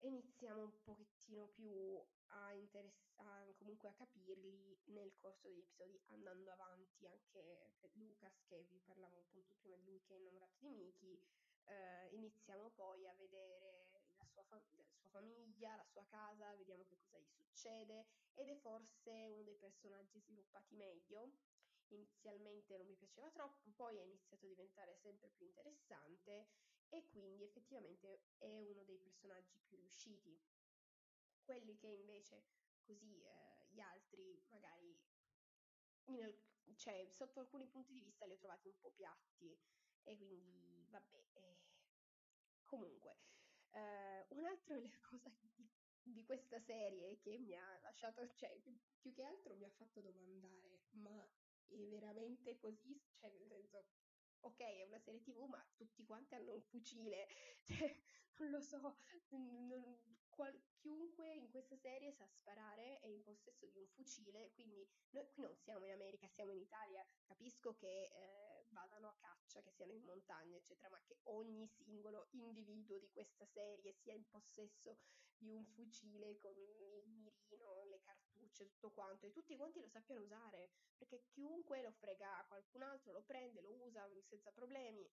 Iniziamo 0.00 0.62
un 0.62 0.82
pochettino 0.82 1.48
più 1.48 2.00
a, 2.26 2.52
interess- 2.52 3.10
a, 3.16 3.52
comunque 3.56 3.88
a 3.88 3.94
capirli 3.94 4.78
nel 4.86 5.12
corso 5.16 5.48
degli 5.48 5.58
episodi 5.58 6.00
andando 6.06 6.52
avanti 6.52 7.06
anche 7.06 7.47
Lucas 8.28 8.44
che 8.44 8.62
vi 8.68 8.78
parlavo 8.80 9.18
appunto 9.20 9.54
prima 9.60 9.76
di 9.76 9.84
lui 9.84 10.02
che 10.02 10.14
è 10.14 10.18
innamorato 10.18 10.58
di 10.58 10.68
Miki 10.68 11.18
eh, 11.64 12.08
iniziamo 12.12 12.70
poi 12.70 13.06
a 13.06 13.14
vedere 13.14 13.88
la 13.92 14.26
sua, 14.26 14.42
fam- 14.44 14.62
la 14.74 14.84
sua, 14.84 15.08
famiglia, 15.08 15.76
la 15.76 15.84
sua 15.84 16.04
casa, 16.06 16.54
vediamo 16.56 16.84
che 16.84 16.96
cosa 16.98 17.18
gli 17.18 17.30
succede 17.30 18.06
ed 18.34 18.48
è 18.48 18.56
forse 18.56 19.26
uno 19.28 19.42
dei 19.42 19.56
personaggi 19.56 20.20
sviluppati 20.20 20.74
meglio 20.76 21.32
inizialmente 21.88 22.76
non 22.76 22.86
mi 22.86 22.96
piaceva 22.96 23.30
troppo, 23.30 23.70
poi 23.74 23.96
è 23.96 24.02
iniziato 24.02 24.44
a 24.44 24.48
diventare 24.48 24.94
sempre 24.96 25.30
più 25.30 25.46
interessante 25.46 26.48
e 26.90 27.06
quindi 27.06 27.44
effettivamente 27.44 28.24
è 28.36 28.60
uno 28.60 28.84
dei 28.84 28.98
personaggi 28.98 29.58
più 29.58 29.78
riusciti. 29.78 30.38
Quelli 31.42 31.76
che 31.76 31.88
invece 31.88 32.44
così 32.82 33.22
eh, 33.22 33.66
gli 33.70 33.80
altri 33.80 34.44
magari 34.48 34.94
al- 36.22 36.36
cioè, 36.76 37.06
sotto 37.10 37.40
alcuni 37.40 37.66
punti 37.66 37.92
di 37.92 38.00
vista 38.00 38.26
li 38.26 38.32
ho 38.32 38.38
trovati 38.38 38.68
un 38.68 38.78
po' 38.80 38.90
piatti 38.90 39.58
e 40.04 40.16
quindi 40.16 40.86
vabbè. 40.88 41.16
Eh. 41.34 41.56
Comunque, 42.64 43.16
eh, 43.70 44.26
un'altra 44.30 44.76
cosa 45.08 45.30
di, 45.40 45.68
di, 46.02 46.24
questa 46.24 46.58
serie 46.60 47.18
che 47.18 47.38
mi 47.38 47.54
ha 47.54 47.78
lasciato, 47.82 48.26
cioè 48.34 48.58
più, 48.60 48.76
più 48.98 49.12
che 49.12 49.22
altro 49.22 49.54
mi 49.56 49.64
ha 49.64 49.70
fatto 49.70 50.00
domandare, 50.00 50.80
ma 50.92 51.26
è 51.66 51.76
veramente 51.86 52.56
così, 52.58 53.00
cioè 53.14 53.30
nel 53.30 53.46
senso, 53.46 53.86
ok, 54.40 54.60
è 54.60 54.84
una 54.84 54.98
serie 54.98 55.22
tv, 55.22 55.46
ma 55.48 55.64
tutti 55.76 56.04
quanti 56.04 56.34
hanno 56.34 56.54
un 56.54 56.62
fucile, 56.62 57.28
cioè, 57.64 57.96
non 58.36 58.50
lo 58.50 58.60
so, 58.60 58.98
non, 59.30 60.17
qual, 60.38 60.56
chiunque 60.76 61.34
in 61.34 61.50
questa 61.50 61.74
serie 61.74 62.12
sa 62.12 62.24
sparare, 62.28 63.00
è 63.00 63.08
in 63.08 63.24
possesso 63.24 63.66
di 63.66 63.80
un 63.80 63.88
fucile, 63.88 64.52
quindi 64.54 64.88
noi 65.10 65.28
qui 65.32 65.42
non 65.42 65.56
siamo 65.56 65.84
in 65.84 65.90
America, 65.90 66.28
siamo 66.28 66.52
in 66.52 66.60
Italia, 66.60 67.04
capisco 67.24 67.74
che 67.74 68.04
eh, 68.04 68.64
vadano 68.68 69.08
a 69.08 69.16
caccia, 69.18 69.60
che 69.62 69.72
siano 69.72 69.92
in 69.92 70.04
montagna, 70.04 70.56
eccetera, 70.56 70.90
ma 70.90 71.02
che 71.02 71.18
ogni 71.24 71.66
singolo 71.66 72.28
individuo 72.30 73.00
di 73.00 73.10
questa 73.10 73.46
serie 73.46 73.92
sia 73.94 74.14
in 74.14 74.28
possesso 74.28 75.00
di 75.36 75.48
un 75.48 75.64
fucile 75.64 76.38
con 76.38 76.56
il 76.56 77.02
mirino, 77.08 77.82
le 77.86 78.00
cartucce, 78.00 78.68
tutto 78.68 78.92
quanto, 78.92 79.26
e 79.26 79.32
tutti 79.32 79.56
quanti 79.56 79.80
lo 79.80 79.88
sappiano 79.88 80.20
usare, 80.20 80.70
perché 80.96 81.24
chiunque 81.26 81.82
lo 81.82 81.90
frega 81.90 82.38
a 82.38 82.46
qualcun 82.46 82.82
altro, 82.82 83.12
lo 83.12 83.22
prende, 83.22 83.60
lo 83.60 83.72
usa 83.72 84.08
senza 84.22 84.52
problemi, 84.52 85.10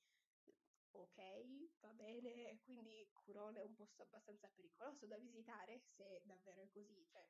ok, 1.02 1.80
va 1.80 1.94
bene, 1.94 2.60
quindi 2.64 3.08
Curone 3.12 3.60
è 3.60 3.64
un 3.64 3.76
posto 3.76 4.04
abbastanza 4.04 4.50
pericoloso 4.50 5.06
da 5.06 5.18
visitare, 5.18 5.82
se 5.96 6.22
davvero 6.24 6.62
è 6.62 6.70
così, 6.70 7.06
cioè, 7.12 7.26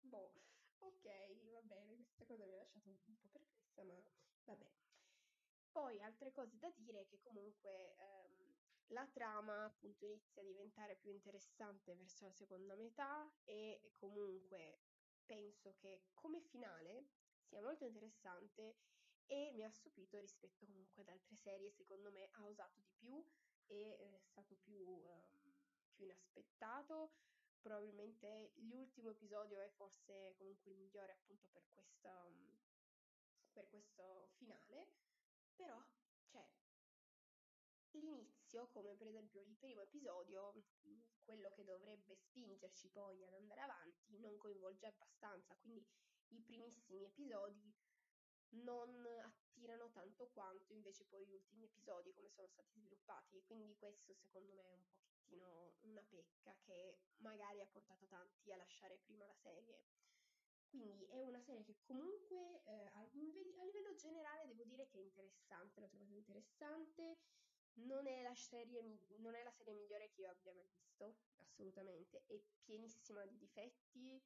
boh, 0.00 0.32
ok, 0.78 1.50
va 1.52 1.62
bene, 1.62 1.96
questa 1.96 2.24
cosa 2.26 2.46
mi 2.46 2.54
ha 2.54 2.56
lasciato 2.58 2.88
un 2.88 2.96
po' 2.98 3.12
perplessa, 3.30 3.82
ma 3.84 4.02
vabbè. 4.44 4.70
Poi 5.70 6.00
altre 6.02 6.32
cose 6.32 6.58
da 6.58 6.70
dire 6.76 7.00
è 7.00 7.06
che 7.06 7.18
comunque 7.20 7.94
ehm, 7.96 8.54
la 8.88 9.06
trama 9.08 9.64
appunto 9.64 10.04
inizia 10.04 10.42
a 10.42 10.44
diventare 10.44 10.96
più 10.96 11.10
interessante 11.10 11.94
verso 11.94 12.26
la 12.26 12.32
seconda 12.32 12.74
metà 12.76 13.32
e 13.44 13.90
comunque 13.94 14.80
penso 15.24 15.74
che 15.78 16.02
come 16.12 16.40
finale 16.40 17.06
sia 17.40 17.62
molto 17.62 17.84
interessante 17.84 18.76
e 19.26 19.52
mi 19.52 19.64
ha 19.64 19.70
stupito 19.70 20.18
rispetto 20.18 20.66
comunque 20.66 21.02
ad 21.02 21.08
altre 21.08 21.36
serie, 21.36 21.70
secondo 21.70 22.10
me 22.10 22.28
ha 22.32 22.44
osato 22.44 22.80
di 22.80 22.92
più 22.98 23.24
e 23.66 23.96
è 23.96 24.18
stato 24.20 24.56
più, 24.56 24.84
um, 24.86 25.54
più 25.92 26.04
inaspettato. 26.04 27.12
Probabilmente 27.60 28.52
l'ultimo 28.56 29.10
episodio 29.10 29.60
è 29.60 29.68
forse 29.70 30.34
comunque 30.36 30.72
il 30.72 30.78
migliore 30.78 31.12
appunto 31.12 31.48
per, 31.52 31.64
questa, 31.72 32.24
um, 32.24 32.58
per 33.52 33.68
questo 33.68 34.28
finale, 34.32 34.88
però 35.54 35.80
cioè, 36.26 36.48
l'inizio, 37.92 38.68
come 38.68 38.94
per 38.96 39.06
esempio 39.06 39.42
il 39.42 39.56
primo 39.56 39.82
episodio, 39.82 40.52
quello 41.22 41.50
che 41.50 41.64
dovrebbe 41.64 42.16
spingerci 42.16 42.88
poi 42.90 43.24
ad 43.24 43.34
andare 43.34 43.60
avanti, 43.60 44.18
non 44.18 44.36
coinvolge 44.38 44.86
abbastanza, 44.86 45.56
quindi 45.56 45.86
i 46.28 46.40
primissimi 46.40 47.04
episodi 47.04 47.72
non 48.52 49.06
attirano 49.22 49.90
tanto 49.90 50.28
quanto 50.28 50.72
invece 50.72 51.04
poi 51.04 51.26
gli 51.26 51.32
ultimi 51.32 51.64
episodi 51.64 52.12
come 52.12 52.30
sono 52.30 52.48
stati 52.48 52.72
sviluppati. 52.74 53.42
Quindi 53.46 53.76
questo 53.76 54.14
secondo 54.14 54.52
me 54.52 54.62
è 54.62 54.72
un 54.72 54.84
pochettino 54.84 55.74
una 55.82 56.02
pecca 56.02 56.54
che 56.62 56.98
magari 57.18 57.60
ha 57.60 57.66
portato 57.66 58.06
tanti 58.06 58.52
a 58.52 58.56
lasciare 58.56 58.98
prima 58.98 59.26
la 59.26 59.36
serie. 59.36 59.84
Quindi 60.68 61.04
è 61.04 61.22
una 61.22 61.40
serie 61.40 61.62
che 61.64 61.76
comunque 61.82 62.62
eh, 62.64 62.86
a, 62.94 63.06
livello 63.12 63.94
generale 63.94 64.46
devo 64.46 64.64
dire 64.64 64.86
che 64.88 64.98
è 64.98 65.02
interessante 65.02 65.80
l'ho 65.80 65.88
trovata 65.88 66.14
interessante. 66.14 67.18
Non 67.74 68.06
è, 68.06 68.22
la 68.22 68.34
serie, 68.34 68.82
non 69.16 69.34
è 69.34 69.42
la 69.42 69.50
serie 69.50 69.72
migliore 69.72 70.10
che 70.10 70.20
io 70.20 70.30
abbia 70.30 70.52
mai 70.52 70.68
visto 70.74 71.16
assolutamente. 71.36 72.22
È 72.26 72.38
pienissima 72.64 73.24
di 73.24 73.38
difetti 73.38 74.22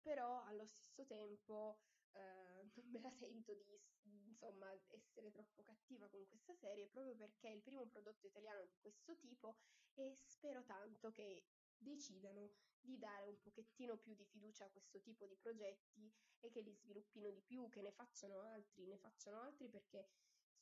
però 0.00 0.44
allo 0.44 0.64
stesso 0.66 1.04
tempo 1.04 1.78
eh, 2.16 2.70
non 2.74 2.86
me 2.92 3.00
la 3.00 3.12
sento 3.12 3.54
di 3.54 3.80
insomma 4.26 4.70
essere 4.88 5.30
troppo 5.30 5.62
cattiva 5.62 6.08
con 6.08 6.26
questa 6.28 6.54
serie 6.54 6.88
proprio 6.88 7.14
perché 7.14 7.48
è 7.48 7.52
il 7.52 7.62
primo 7.62 7.86
prodotto 7.86 8.26
italiano 8.26 8.64
di 8.66 8.76
questo 8.80 9.16
tipo 9.16 9.56
e 9.94 10.18
spero 10.24 10.62
tanto 10.64 11.10
che 11.12 11.44
decidano 11.78 12.52
di 12.80 12.98
dare 12.98 13.26
un 13.26 13.38
pochettino 13.40 13.96
più 13.96 14.14
di 14.14 14.24
fiducia 14.24 14.64
a 14.64 14.70
questo 14.70 15.00
tipo 15.00 15.26
di 15.26 15.36
progetti 15.36 16.12
e 16.40 16.50
che 16.50 16.60
li 16.60 16.72
sviluppino 16.72 17.30
di 17.30 17.40
più, 17.40 17.68
che 17.68 17.82
ne 17.82 17.90
facciano 17.92 18.40
altri, 18.42 18.86
ne 18.86 18.98
facciano 18.98 19.40
altri 19.40 19.68
perché 19.68 20.08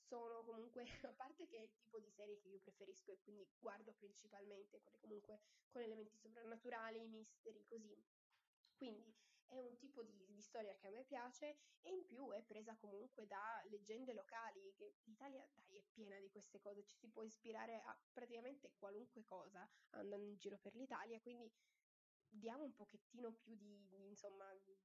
sono 0.00 0.42
comunque, 0.44 0.84
a 1.02 1.12
parte 1.12 1.46
che 1.46 1.58
è 1.58 1.62
il 1.62 1.74
tipo 1.76 1.98
di 1.98 2.10
serie 2.10 2.38
che 2.38 2.48
io 2.48 2.60
preferisco 2.60 3.12
e 3.12 3.18
quindi 3.22 3.46
guardo 3.58 3.92
principalmente 3.92 4.80
quelle 4.80 4.98
comunque 4.98 5.40
con 5.68 5.82
elementi 5.82 6.16
soprannaturali, 6.16 7.06
misteri, 7.08 7.64
così. 7.66 8.02
Quindi 8.76 9.14
è 9.54 9.60
un 9.60 9.76
tipo 9.76 10.02
di, 10.02 10.26
di, 10.32 10.42
storia 10.42 10.74
che 10.74 10.86
a 10.86 10.90
me 10.90 11.04
piace 11.04 11.56
e 11.80 11.90
in 11.90 12.04
più 12.04 12.30
è 12.32 12.42
presa 12.42 12.76
comunque 12.76 13.26
da 13.26 13.62
leggende 13.66 14.12
locali, 14.12 14.74
che 14.74 14.94
l'Italia 15.04 15.46
dai 15.54 15.78
è 15.78 15.82
piena 15.92 16.18
di 16.18 16.30
queste 16.30 16.60
cose, 16.60 16.84
ci 16.84 16.96
si 16.96 17.08
può 17.08 17.22
ispirare 17.22 17.80
a 17.80 17.98
praticamente 18.12 18.72
qualunque 18.76 19.24
cosa 19.24 19.68
andando 19.90 20.26
in 20.26 20.36
giro 20.36 20.58
per 20.58 20.74
l'Italia, 20.74 21.20
quindi 21.20 21.50
diamo 22.28 22.64
un 22.64 22.74
pochettino 22.74 23.32
più 23.32 23.54
di, 23.54 24.06
insomma, 24.06 24.52
di 24.54 24.76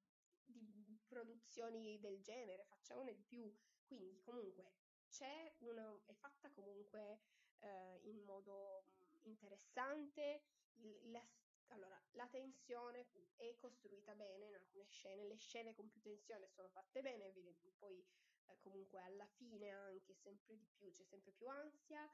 produzioni 1.07 1.99
del 1.99 2.21
genere, 2.21 2.65
facciamone 2.65 3.15
di 3.15 3.23
più, 3.23 3.51
quindi 3.85 4.21
comunque 4.21 4.73
c'è 5.09 5.53
una, 5.59 5.99
è 6.05 6.13
fatta 6.13 6.51
comunque 6.51 7.21
eh, 7.59 7.99
in 8.03 8.21
modo 8.23 8.85
interessante, 9.23 10.43
il, 10.75 11.11
la, 11.11 11.25
allora, 11.69 12.01
la 12.11 12.27
tensione 12.27 13.07
è 13.35 13.55
costruita 13.57 14.15
bene 14.15 14.47
in 14.47 14.55
alcune 14.55 14.85
scene, 14.89 15.25
le 15.25 15.37
scene 15.37 15.75
con 15.75 15.89
più 15.89 16.01
tensione 16.01 16.47
sono 16.49 16.69
fatte 16.69 17.01
bene, 17.01 17.31
poi 17.77 18.03
eh, 18.45 18.57
comunque 18.59 19.01
alla 19.01 19.27
fine 19.27 19.69
anche 19.69 20.15
sempre 20.15 20.57
di 20.57 20.67
più 20.75 20.91
c'è 20.91 21.03
sempre 21.03 21.31
più 21.31 21.47
ansia, 21.47 22.09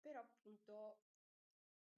però 0.00 0.20
appunto 0.20 1.00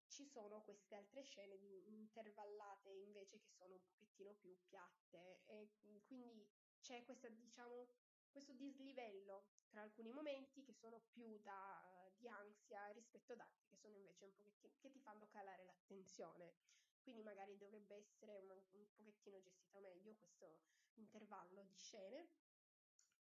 ci 0.08 0.26
sono 0.26 0.62
queste 0.62 0.94
altre 0.94 1.22
scene 1.22 1.54
intervallate 1.54 2.90
invece 2.90 3.38
che 3.40 3.50
sono 3.50 3.74
un 3.74 3.80
pochettino 3.84 4.34
più 4.34 4.56
piatte 4.66 5.42
e 5.46 5.70
quindi 6.06 6.48
c'è 6.80 7.04
questa, 7.04 7.28
diciamo, 7.28 7.88
questo 8.30 8.54
dislivello 8.54 9.44
tra 9.68 9.82
alcuni 9.82 10.10
momenti 10.10 10.62
che 10.62 10.72
sono 10.72 11.00
più 11.10 11.38
da, 11.42 11.97
di 12.18 12.28
ansia 12.28 12.88
rispetto 12.92 13.32
ad 13.32 13.40
altri 13.40 13.66
che 13.68 13.76
sono 13.76 13.94
invece 13.94 14.24
un 14.24 14.32
pochettino 14.34 14.76
che 14.80 14.90
ti 14.90 15.00
fanno 15.00 15.26
calare 15.28 15.64
l'attenzione. 15.64 16.54
Quindi 17.00 17.22
magari 17.22 17.56
dovrebbe 17.56 17.96
essere 17.96 18.36
un, 18.36 18.50
un 18.50 18.86
pochettino 18.94 19.40
gestito 19.40 19.80
meglio 19.80 20.14
questo 20.16 20.60
intervallo 20.94 21.62
di 21.64 21.76
scene. 21.76 22.28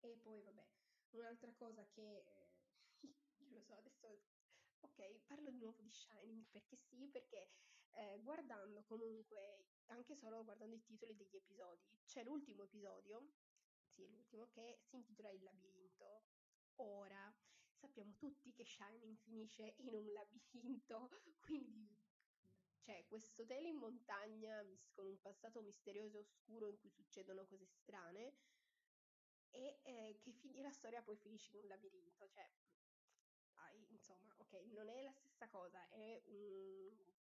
E 0.00 0.16
poi, 0.22 0.42
vabbè, 0.42 0.66
un'altra 1.10 1.52
cosa 1.54 1.86
che 1.88 2.24
eh, 2.26 2.50
io 3.38 3.50
lo 3.54 3.60
so, 3.62 3.74
adesso 3.74 4.22
ok, 4.80 5.20
parlo 5.26 5.50
di 5.50 5.58
nuovo 5.58 5.80
di 5.80 5.90
Shining 5.90 6.46
perché 6.50 6.76
sì, 6.76 7.08
perché 7.08 7.48
eh, 7.92 8.18
guardando 8.22 8.82
comunque, 8.84 9.66
anche 9.86 10.14
solo 10.16 10.44
guardando 10.44 10.74
i 10.76 10.82
titoli 10.82 11.14
degli 11.16 11.36
episodi, 11.36 11.98
c'è 12.04 12.22
l'ultimo 12.24 12.62
episodio 12.62 13.30
sì, 13.96 14.06
l'ultimo, 14.08 14.46
che 14.48 14.78
si 14.82 14.96
intitola 14.96 15.30
Il 15.30 15.42
labirinto. 15.42 16.24
Ora, 16.76 17.34
sappiamo 17.86 18.14
tutti 18.16 18.52
che 18.52 18.64
Shining 18.64 19.16
finisce 19.18 19.74
in 19.78 19.94
un 19.94 20.12
labirinto, 20.12 21.08
quindi 21.38 21.96
c'è 22.80 23.04
questo 23.06 23.42
hotel 23.42 23.66
in 23.66 23.76
montagna 23.76 24.64
con 24.92 25.06
un 25.06 25.20
passato 25.20 25.60
misterioso 25.62 26.16
e 26.16 26.20
oscuro 26.20 26.66
in 26.66 26.76
cui 26.78 26.90
succedono 26.90 27.46
cose 27.46 27.64
strane 27.64 28.34
e 29.50 29.78
eh, 29.82 30.18
che 30.20 30.32
fin- 30.32 30.60
la 30.60 30.72
storia 30.72 31.00
poi 31.00 31.16
finisce 31.16 31.52
in 31.52 31.62
un 31.62 31.68
labirinto, 31.68 32.28
cioè 32.28 32.48
hai, 33.54 33.86
insomma, 33.90 34.34
ok, 34.38 34.52
non 34.72 34.88
è 34.88 35.02
la 35.02 35.12
stessa 35.12 35.48
cosa, 35.48 35.88
è 35.88 36.20
un... 36.26 36.90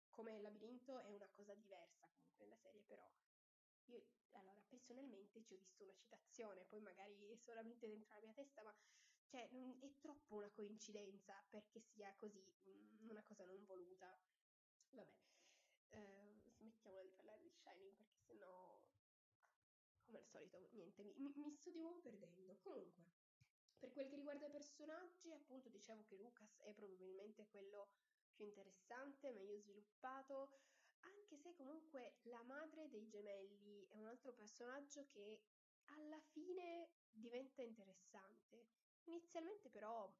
come 0.09 0.35
il 0.35 0.41
labirinto 0.41 0.99
è 0.99 1.09
una 1.09 1.27
cosa 1.35 1.53
diversa 1.53 2.07
comunque 2.07 2.45
nella 2.45 2.57
serie, 2.57 2.81
però 2.83 3.05
io, 3.87 4.05
allora, 4.31 4.61
personalmente 4.69 5.43
ci 5.43 5.53
ho 5.53 5.57
visto 5.57 5.83
una 5.83 5.95
citazione, 5.95 6.63
poi 6.63 6.79
magari 6.79 7.27
è 7.27 7.35
solamente 7.35 7.87
dentro 7.87 8.13
la 8.13 8.21
mia 8.21 8.33
testa, 8.33 8.63
ma 8.63 8.73
cioè, 9.25 9.49
è 9.79 9.91
troppo 9.99 10.35
una 10.35 10.49
coincidenza 10.51 11.43
perché 11.49 11.81
sia 11.81 12.13
così, 12.15 12.43
mh, 12.63 13.09
una 13.09 13.23
cosa 13.23 13.45
non 13.45 13.63
voluta. 13.65 14.17
Vabbè, 14.91 15.11
eh, 15.89 16.41
smettiamola 16.57 17.03
di 17.03 17.11
parlare 17.11 17.41
di 17.41 17.49
Shining 17.51 17.95
perché 17.95 18.19
sennò, 18.19 18.81
come 20.03 20.17
al 20.19 20.25
solito, 20.25 20.57
niente, 20.71 21.03
mi, 21.17 21.33
mi 21.35 21.51
sto 21.51 21.69
di 21.71 21.79
nuovo 21.79 21.99
perdendo. 21.99 22.57
Comunque, 22.61 23.13
per 23.77 23.91
quel 23.91 24.07
che 24.07 24.15
riguarda 24.15 24.47
i 24.47 24.51
personaggi, 24.51 25.31
appunto 25.31 25.69
dicevo 25.69 26.03
che 26.05 26.15
Lucas 26.17 26.59
è 26.61 26.73
probabilmente 26.73 27.47
quello 27.47 27.89
più 28.33 28.45
interessante, 28.45 29.31
meglio 29.31 29.57
sviluppato, 29.57 30.51
anche 30.99 31.37
se 31.37 31.53
comunque 31.53 32.17
la 32.23 32.41
madre 32.43 32.89
dei 32.89 33.07
gemelli 33.07 33.85
è 33.89 33.97
un 33.97 34.07
altro 34.07 34.33
personaggio 34.33 35.05
che 35.07 35.41
alla 35.85 36.19
fine 36.19 36.89
diventa 37.11 37.61
interessante. 37.61 38.67
Inizialmente 39.05 39.69
però 39.69 40.11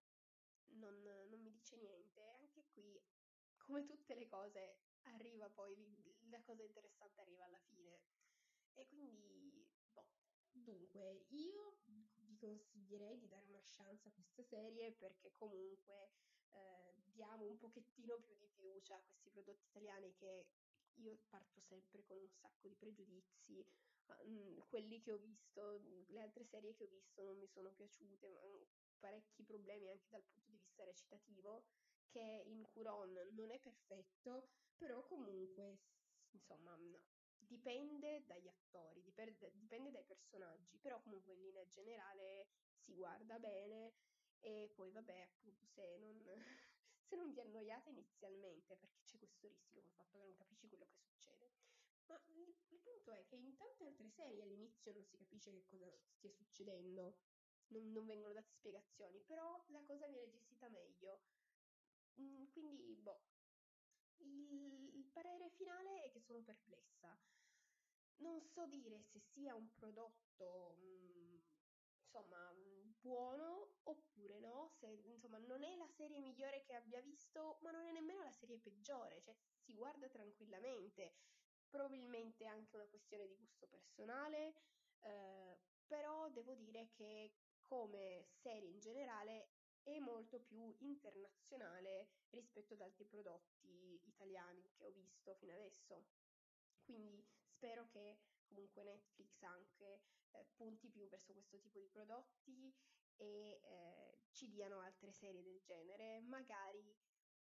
non, 0.74 1.02
non 1.02 1.41
mi 1.41 1.52
dice 1.52 1.76
niente, 1.78 2.21
anche 2.39 2.65
qui, 2.74 3.00
come 3.58 3.84
tutte 3.84 4.15
le 4.15 4.28
cose, 4.28 4.78
arriva 5.04 5.50
poi, 5.50 5.76
la 6.30 6.41
cosa 6.41 6.63
interessante 6.63 7.21
arriva 7.21 7.45
alla 7.45 7.60
fine. 7.60 8.02
E 8.74 8.86
quindi, 8.88 9.67
boh, 9.91 10.08
dunque, 10.52 11.26
io 11.30 11.80
vi 11.86 12.36
consiglierei 12.38 13.17
di 13.17 13.28
dare 13.28 13.45
una 13.48 13.62
chance 13.63 14.08
a 14.08 14.12
questa 14.12 14.43
serie 14.43 14.91
perché 14.93 15.32
comunque 15.32 16.12
eh, 16.52 16.93
diamo 17.13 17.45
un 17.45 17.58
pochettino 17.58 18.19
più 18.19 18.36
di 18.36 18.48
fiducia 18.48 18.95
a 18.95 19.02
questi 19.02 19.30
prodotti 19.30 19.65
italiani 19.65 20.13
che 20.13 20.48
io 20.95 21.19
parto 21.30 21.60
sempre 21.62 22.04
con 22.04 22.17
un 22.17 22.30
sacco 22.30 22.67
di 22.67 22.76
pregiudizi, 22.76 23.65
um, 24.24 24.63
quelli 24.68 25.00
che 25.02 25.12
ho 25.12 25.18
visto, 25.18 25.82
le 26.08 26.20
altre 26.22 26.44
serie 26.46 26.74
che 26.76 26.84
ho 26.84 26.88
visto 26.88 27.24
non 27.24 27.38
mi 27.38 27.48
sono 27.48 27.72
piaciute, 27.72 28.68
parecchi 29.00 29.44
problemi 29.44 29.89
anche 29.89 30.08
dal 30.10 30.24
punto 30.24 30.50
di 30.52 30.58
vista 30.58 30.84
recitativo, 30.84 31.65
che 32.10 32.44
in 32.46 32.63
Curon 32.72 33.13
non 33.32 33.52
è 33.52 33.60
perfetto, 33.60 34.50
però 34.78 35.04
comunque, 35.06 35.80
insomma, 36.32 36.76
no. 36.76 37.04
dipende 37.38 38.24
dagli 38.26 38.48
attori, 38.48 39.02
dipende, 39.04 39.52
dipende 39.54 39.91
dai 39.91 40.04
personaggi, 40.06 40.78
però 40.80 41.00
comunque 41.02 41.34
in 41.34 41.41
linea 41.41 41.68
generale 41.68 42.48
si 42.78 42.94
guarda 42.94 43.39
bene 43.39 43.94
e 44.39 44.72
poi 44.76 44.91
vabbè, 44.91 45.20
appunto, 45.22 45.65
se 45.65 45.98
non, 45.98 46.24
se 47.04 47.15
non 47.15 47.32
vi 47.34 47.39
annoiate 47.41 47.89
inizialmente, 47.89 48.76
perché 48.78 49.04
c'è 49.04 49.18
questo 49.18 49.48
rischio 49.48 49.82
col 49.82 49.91
fatto 49.91 50.18
che 50.18 50.24
non 50.24 50.36
capisci 50.36 50.68
quello 50.68 50.86
che 50.86 50.96
succede. 50.96 51.14
Ma 52.08 52.22
il, 52.28 52.56
punto 52.82 53.12
è 53.12 53.26
che 53.26 53.36
in 53.36 53.56
tante 53.56 53.86
altre 53.86 54.10
serie 54.10 54.44
all'inizio 54.44 54.94
non 54.94 55.06
si 55.06 55.18
capisce 55.18 55.52
che 55.52 55.65
cosa 55.65 55.91
stia 56.08 56.32
succedendo, 56.32 57.18
non, 57.68 57.91
non 57.91 58.06
vengono 58.06 58.34
date 58.34 58.52
spiegazioni, 58.54 59.22
però 59.22 59.63
la 59.68 59.84
cosa 59.84 60.08
viene 60.08 60.30
gestita 60.30 60.70
meglio. 60.70 61.22
Mm, 62.20 62.46
quindi, 62.52 62.96
boh, 62.96 63.22
il, 64.18 64.89
il 64.94 65.06
parere 65.12 65.50
finale 65.50 66.04
è 66.04 66.12
che 66.12 66.22
sono 66.22 66.41
perplessa. 66.41 67.18
Non 68.18 68.41
so 68.41 68.65
dire 68.68 69.04
se 69.04 69.20
sia 69.20 69.56
un 69.56 69.74
prodotto 69.74 70.76
mh, 70.80 70.86
mm, 70.86 71.38
insomma, 72.04 72.54
buono 73.02 73.76
oppure 73.84 74.39
no, 74.39 74.70
se 74.80 74.88
insomma 74.88 75.38
non 75.38 75.63
è 75.63 75.76
la 75.76 75.88
serie 75.88 76.20
migliore 76.20 76.63
che 76.63 76.74
abbia 76.74 77.02
visto, 77.02 77.60
ma 77.62 77.72
non 77.72 77.84
è 77.86 77.91
nemmeno 77.91 78.24
la 78.24 78.32
serie 78.32 78.58
peggiore, 78.58 79.22
cioè 79.22 79.36
si 79.60 79.74
guarda 79.74 80.08
tranquillamente, 80.10 81.13
probabilmente 81.76 82.46
anche 82.46 82.78
una 82.78 82.88
questione 82.88 83.28
di 83.28 83.36
gusto 83.36 83.68
personale, 83.68 84.54
eh, 85.02 85.60
però 85.86 86.30
devo 86.30 86.56
dire 86.56 86.88
che 86.94 87.34
come 87.62 88.28
serie 88.30 88.70
in 88.70 88.80
generale 88.80 89.50
è 89.84 90.00
molto 90.00 90.40
più 90.40 90.74
internazionale 90.80 92.08
rispetto 92.30 92.76
ad 92.76 92.82
altri 92.82 93.04
prodotti 93.06 94.00
italiani 94.06 94.72
che 94.74 94.86
ho 94.86 94.92
visto 94.92 95.36
fino 95.36 95.52
adesso. 95.52 96.06
Quindi 96.82 97.28
spero 97.44 97.86
che 97.90 98.20
comunque 98.46 98.84
Netflix 98.84 99.42
anche 99.42 100.02
eh, 100.32 100.46
punti 100.56 100.88
più 100.88 101.10
verso 101.10 101.34
questo 101.34 101.60
tipo 101.60 101.80
di 101.80 101.90
prodotti 101.90 102.74
e 103.18 103.60
eh, 103.62 104.20
ci 104.32 104.48
diano 104.48 104.80
altre 104.80 105.12
serie 105.12 105.44
del 105.44 105.62
genere, 105.62 106.22
magari 106.22 106.96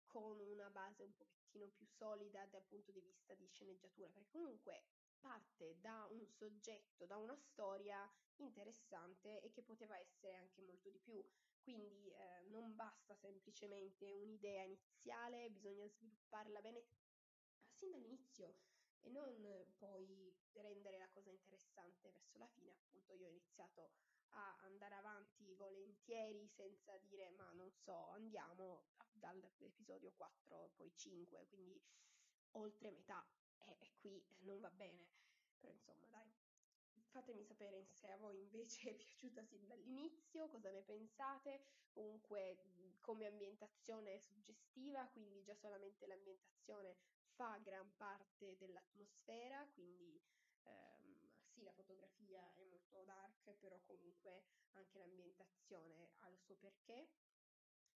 con 0.07 0.40
una 0.40 0.71
base 0.71 1.03
un 1.03 1.14
pochettino 1.14 1.69
più 1.69 1.87
solida 1.87 2.45
dal 2.47 2.64
punto 2.64 2.92
di 2.92 3.01
vista 3.01 3.35
di 3.35 3.47
sceneggiatura, 3.47 4.09
perché 4.09 4.29
comunque 4.31 4.85
parte 5.21 5.79
da 5.81 6.07
un 6.11 6.27
soggetto, 6.27 7.07
da 7.07 7.16
una 7.16 7.37
storia 7.37 8.09
interessante 8.37 9.40
e 9.40 9.51
che 9.51 9.62
poteva 9.62 9.99
essere 9.99 10.37
anche 10.37 10.62
molto 10.62 10.90
di 10.90 10.99
più. 10.99 11.25
Quindi 11.61 12.11
eh, 12.11 12.42
non 12.49 12.75
basta 12.77 13.14
semplicemente 13.16 14.12
un'idea 14.12 14.62
iniziale, 14.62 15.51
bisogna 15.51 15.88
svilupparla 15.88 16.61
bene 16.61 16.85
sin 17.73 17.90
dall'inizio 17.90 18.55
e 19.01 19.11
non 19.11 19.75
poi 19.79 20.33
rendere 20.53 20.99
la 20.99 21.09
cosa 21.09 21.31
interessante 21.31 22.11
verso 22.11 22.38
la 22.38 22.49
fine. 22.49 22.73
Appunto, 22.73 23.12
io 23.14 23.27
ho 23.27 23.31
iniziato 23.31 23.90
a 24.31 24.57
andare 24.62 24.95
avanti 24.95 25.55
volentieri 25.55 26.47
senza 26.49 26.97
dire 26.99 27.31
ma 27.31 27.51
non 27.53 27.71
so, 27.73 28.09
andiamo 28.11 28.85
dall'episodio 29.12 30.12
4 30.12 30.73
poi 30.77 30.93
5, 30.95 31.47
quindi 31.49 31.81
oltre 32.53 32.91
metà 32.91 33.27
e, 33.59 33.77
e 33.81 33.93
qui 33.97 34.23
non 34.41 34.61
va 34.61 34.71
bene. 34.71 35.07
Però 35.59 35.73
insomma, 35.73 36.07
dai, 36.09 36.31
fatemi 37.11 37.45
sapere 37.45 37.87
se 37.93 38.09
a 38.09 38.16
voi 38.16 38.39
invece 38.39 38.91
è 38.91 38.95
piaciuta 38.95 39.45
sin 39.45 39.66
dall'inizio, 39.66 40.49
cosa 40.49 40.70
ne 40.70 40.83
pensate. 40.83 41.62
Comunque, 41.91 42.59
come 43.01 43.27
ambientazione 43.27 44.18
suggestiva, 44.20 45.07
quindi 45.09 45.43
già 45.43 45.55
solamente 45.55 46.07
l'ambientazione 46.07 46.97
fa 47.37 47.59
gran 47.62 47.91
parte 47.97 48.57
dell'atmosfera, 48.57 49.66
quindi 49.72 50.20
ehm, 50.62 50.95
sì, 51.57 51.62
la 51.62 51.72
fotografia 51.72 52.52
è 52.54 52.64
molto 52.64 53.02
dark, 53.04 53.54
però 53.54 53.80
comunque 53.86 54.44
anche 54.72 54.98
l'ambientazione 54.98 56.12
ha 56.18 56.28
il 56.28 56.38
suo 56.38 56.54
perché. 56.57 57.09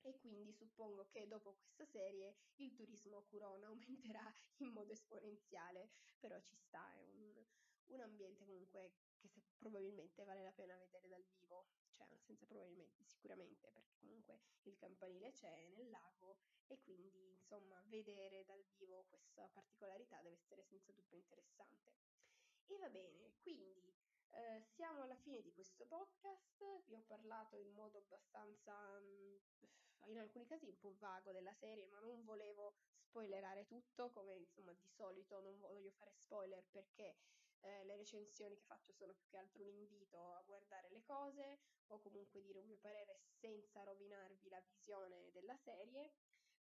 E 0.02 0.16
quindi 0.16 0.52
suppongo 0.52 1.06
che 1.08 1.26
dopo 1.26 1.54
questa 1.54 1.84
serie 1.84 2.36
il 2.56 2.72
turismo 2.72 3.16
a 3.18 3.24
Curona 3.24 3.66
aumenterà 3.74 4.32
in 4.58 4.68
modo 4.70 4.92
esponenziale, 4.92 5.90
però 6.20 6.38
ci 6.40 6.54
sta, 6.56 6.94
è 6.94 7.02
un, 7.02 7.44
un 7.86 8.00
ambiente 8.00 8.44
comunque 8.46 8.92
che 9.18 9.28
se, 9.28 9.42
probabilmente 9.58 10.22
vale 10.22 10.44
la 10.44 10.52
pena 10.52 10.76
vedere 10.76 11.08
dal 11.08 11.24
vivo, 11.32 11.66
cioè 11.90 12.06
senza 12.20 12.46
probabilmente, 12.46 13.02
sicuramente, 13.04 13.70
perché 13.72 13.96
comunque 13.98 14.38
il 14.62 14.76
campanile 14.76 15.32
c'è 15.32 15.66
nel 15.70 15.90
lago 15.90 16.38
e 16.68 16.78
quindi 16.78 17.30
insomma 17.32 17.82
vedere 17.86 18.44
dal 18.44 18.64
vivo 18.76 19.04
questa 19.08 19.48
particolarità 19.48 20.22
deve 20.22 20.36
essere 20.36 20.62
senza 20.62 20.92
dubbio 20.92 21.16
interessante. 21.18 22.17
E 22.70 22.78
va 22.78 22.88
bene, 22.88 23.32
quindi 23.42 23.94
eh, 24.30 24.62
siamo 24.74 25.02
alla 25.02 25.16
fine 25.16 25.40
di 25.42 25.52
questo 25.52 25.86
podcast, 25.86 26.62
vi 26.86 26.94
ho 26.94 27.02
parlato 27.06 27.56
in 27.56 27.70
modo 27.72 27.98
abbastanza, 27.98 28.72
mh, 29.00 29.40
in 30.10 30.18
alcuni 30.18 30.46
casi 30.46 30.66
un 30.66 30.78
po' 30.78 30.94
vago 30.98 31.32
della 31.32 31.52
serie, 31.54 31.86
ma 31.86 31.98
non 32.00 32.24
volevo 32.24 32.76
spoilerare 33.00 33.66
tutto, 33.66 34.10
come 34.10 34.34
insomma 34.36 34.72
di 34.74 34.86
solito 34.86 35.40
non 35.40 35.58
voglio 35.58 35.90
fare 35.92 36.12
spoiler 36.14 36.64
perché 36.70 37.16
eh, 37.60 37.84
le 37.84 37.96
recensioni 37.96 38.54
che 38.54 38.64
faccio 38.64 38.92
sono 38.92 39.14
più 39.14 39.26
che 39.28 39.38
altro 39.38 39.62
un 39.64 39.70
invito 39.70 40.34
a 40.34 40.42
guardare 40.42 40.90
le 40.90 41.02
cose 41.02 41.60
o 41.86 41.98
comunque 42.00 42.42
dire 42.42 42.58
un 42.58 42.66
mio 42.66 42.78
parere 42.78 43.22
senza 43.40 43.82
rovinarvi 43.82 44.48
la 44.50 44.60
visione 44.60 45.30
della 45.32 45.56
serie. 45.56 46.12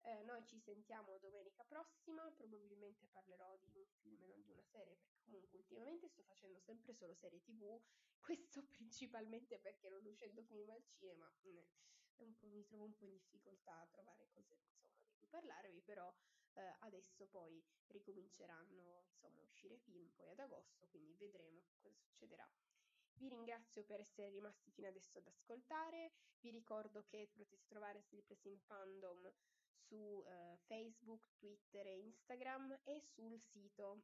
Eh, 0.07 0.23
noi 0.23 0.45
ci 0.47 0.61
sentiamo 0.61 1.19
domenica 1.19 1.65
prossima, 1.65 2.31
probabilmente 2.31 3.09
parlerò 3.09 3.57
di 3.57 3.77
un 3.77 3.89
film 3.99 4.23
e 4.23 4.27
non 4.29 4.41
di 4.45 4.53
una 4.53 4.63
serie, 4.63 4.95
perché 4.95 5.19
comunque 5.19 5.59
ultimamente 5.59 6.07
sto 6.07 6.23
facendo 6.23 6.61
sempre 6.61 6.95
solo 6.95 7.13
serie 7.13 7.43
tv, 7.43 7.83
questo 8.23 8.63
principalmente 8.67 9.59
perché 9.59 9.89
non 9.89 10.07
uscendo 10.07 10.45
film 10.45 10.71
al 10.71 10.85
cinema 10.85 11.29
mi 12.43 12.65
trovo 12.65 12.85
un 12.85 12.95
po' 12.95 13.05
in 13.05 13.11
difficoltà 13.11 13.81
a 13.81 13.87
trovare 13.89 14.29
cose 14.31 14.55
insomma, 14.55 14.95
di 15.03 15.13
cui 15.17 15.27
parlarvi, 15.27 15.83
però 15.83 16.15
eh, 16.55 16.77
adesso 16.81 17.27
poi 17.27 17.61
ricominceranno 17.89 19.07
insomma, 19.11 19.41
a 19.41 19.45
uscire 19.45 19.77
film 19.79 20.09
poi 20.15 20.31
ad 20.31 20.39
agosto, 20.39 20.87
quindi 20.87 21.15
vedremo 21.15 21.65
cosa 21.81 21.91
succederà. 21.99 22.49
Vi 23.15 23.29
ringrazio 23.29 23.83
per 23.83 23.99
essere 24.01 24.29
rimasti 24.31 24.71
fino 24.71 24.87
adesso 24.87 25.19
ad 25.19 25.27
ascoltare, 25.27 26.13
vi 26.39 26.51
ricordo 26.51 27.03
che 27.07 27.29
potete 27.33 27.67
trovare 27.67 28.03
Sleepless 28.03 28.45
in 28.45 28.59
Fandom 28.61 29.33
su 29.77 30.25
eh, 30.27 30.57
Facebook, 30.67 31.35
Twitter 31.37 31.87
e 31.87 31.99
Instagram 31.99 32.81
e 32.85 33.01
sul 33.01 33.41
sito 33.41 34.03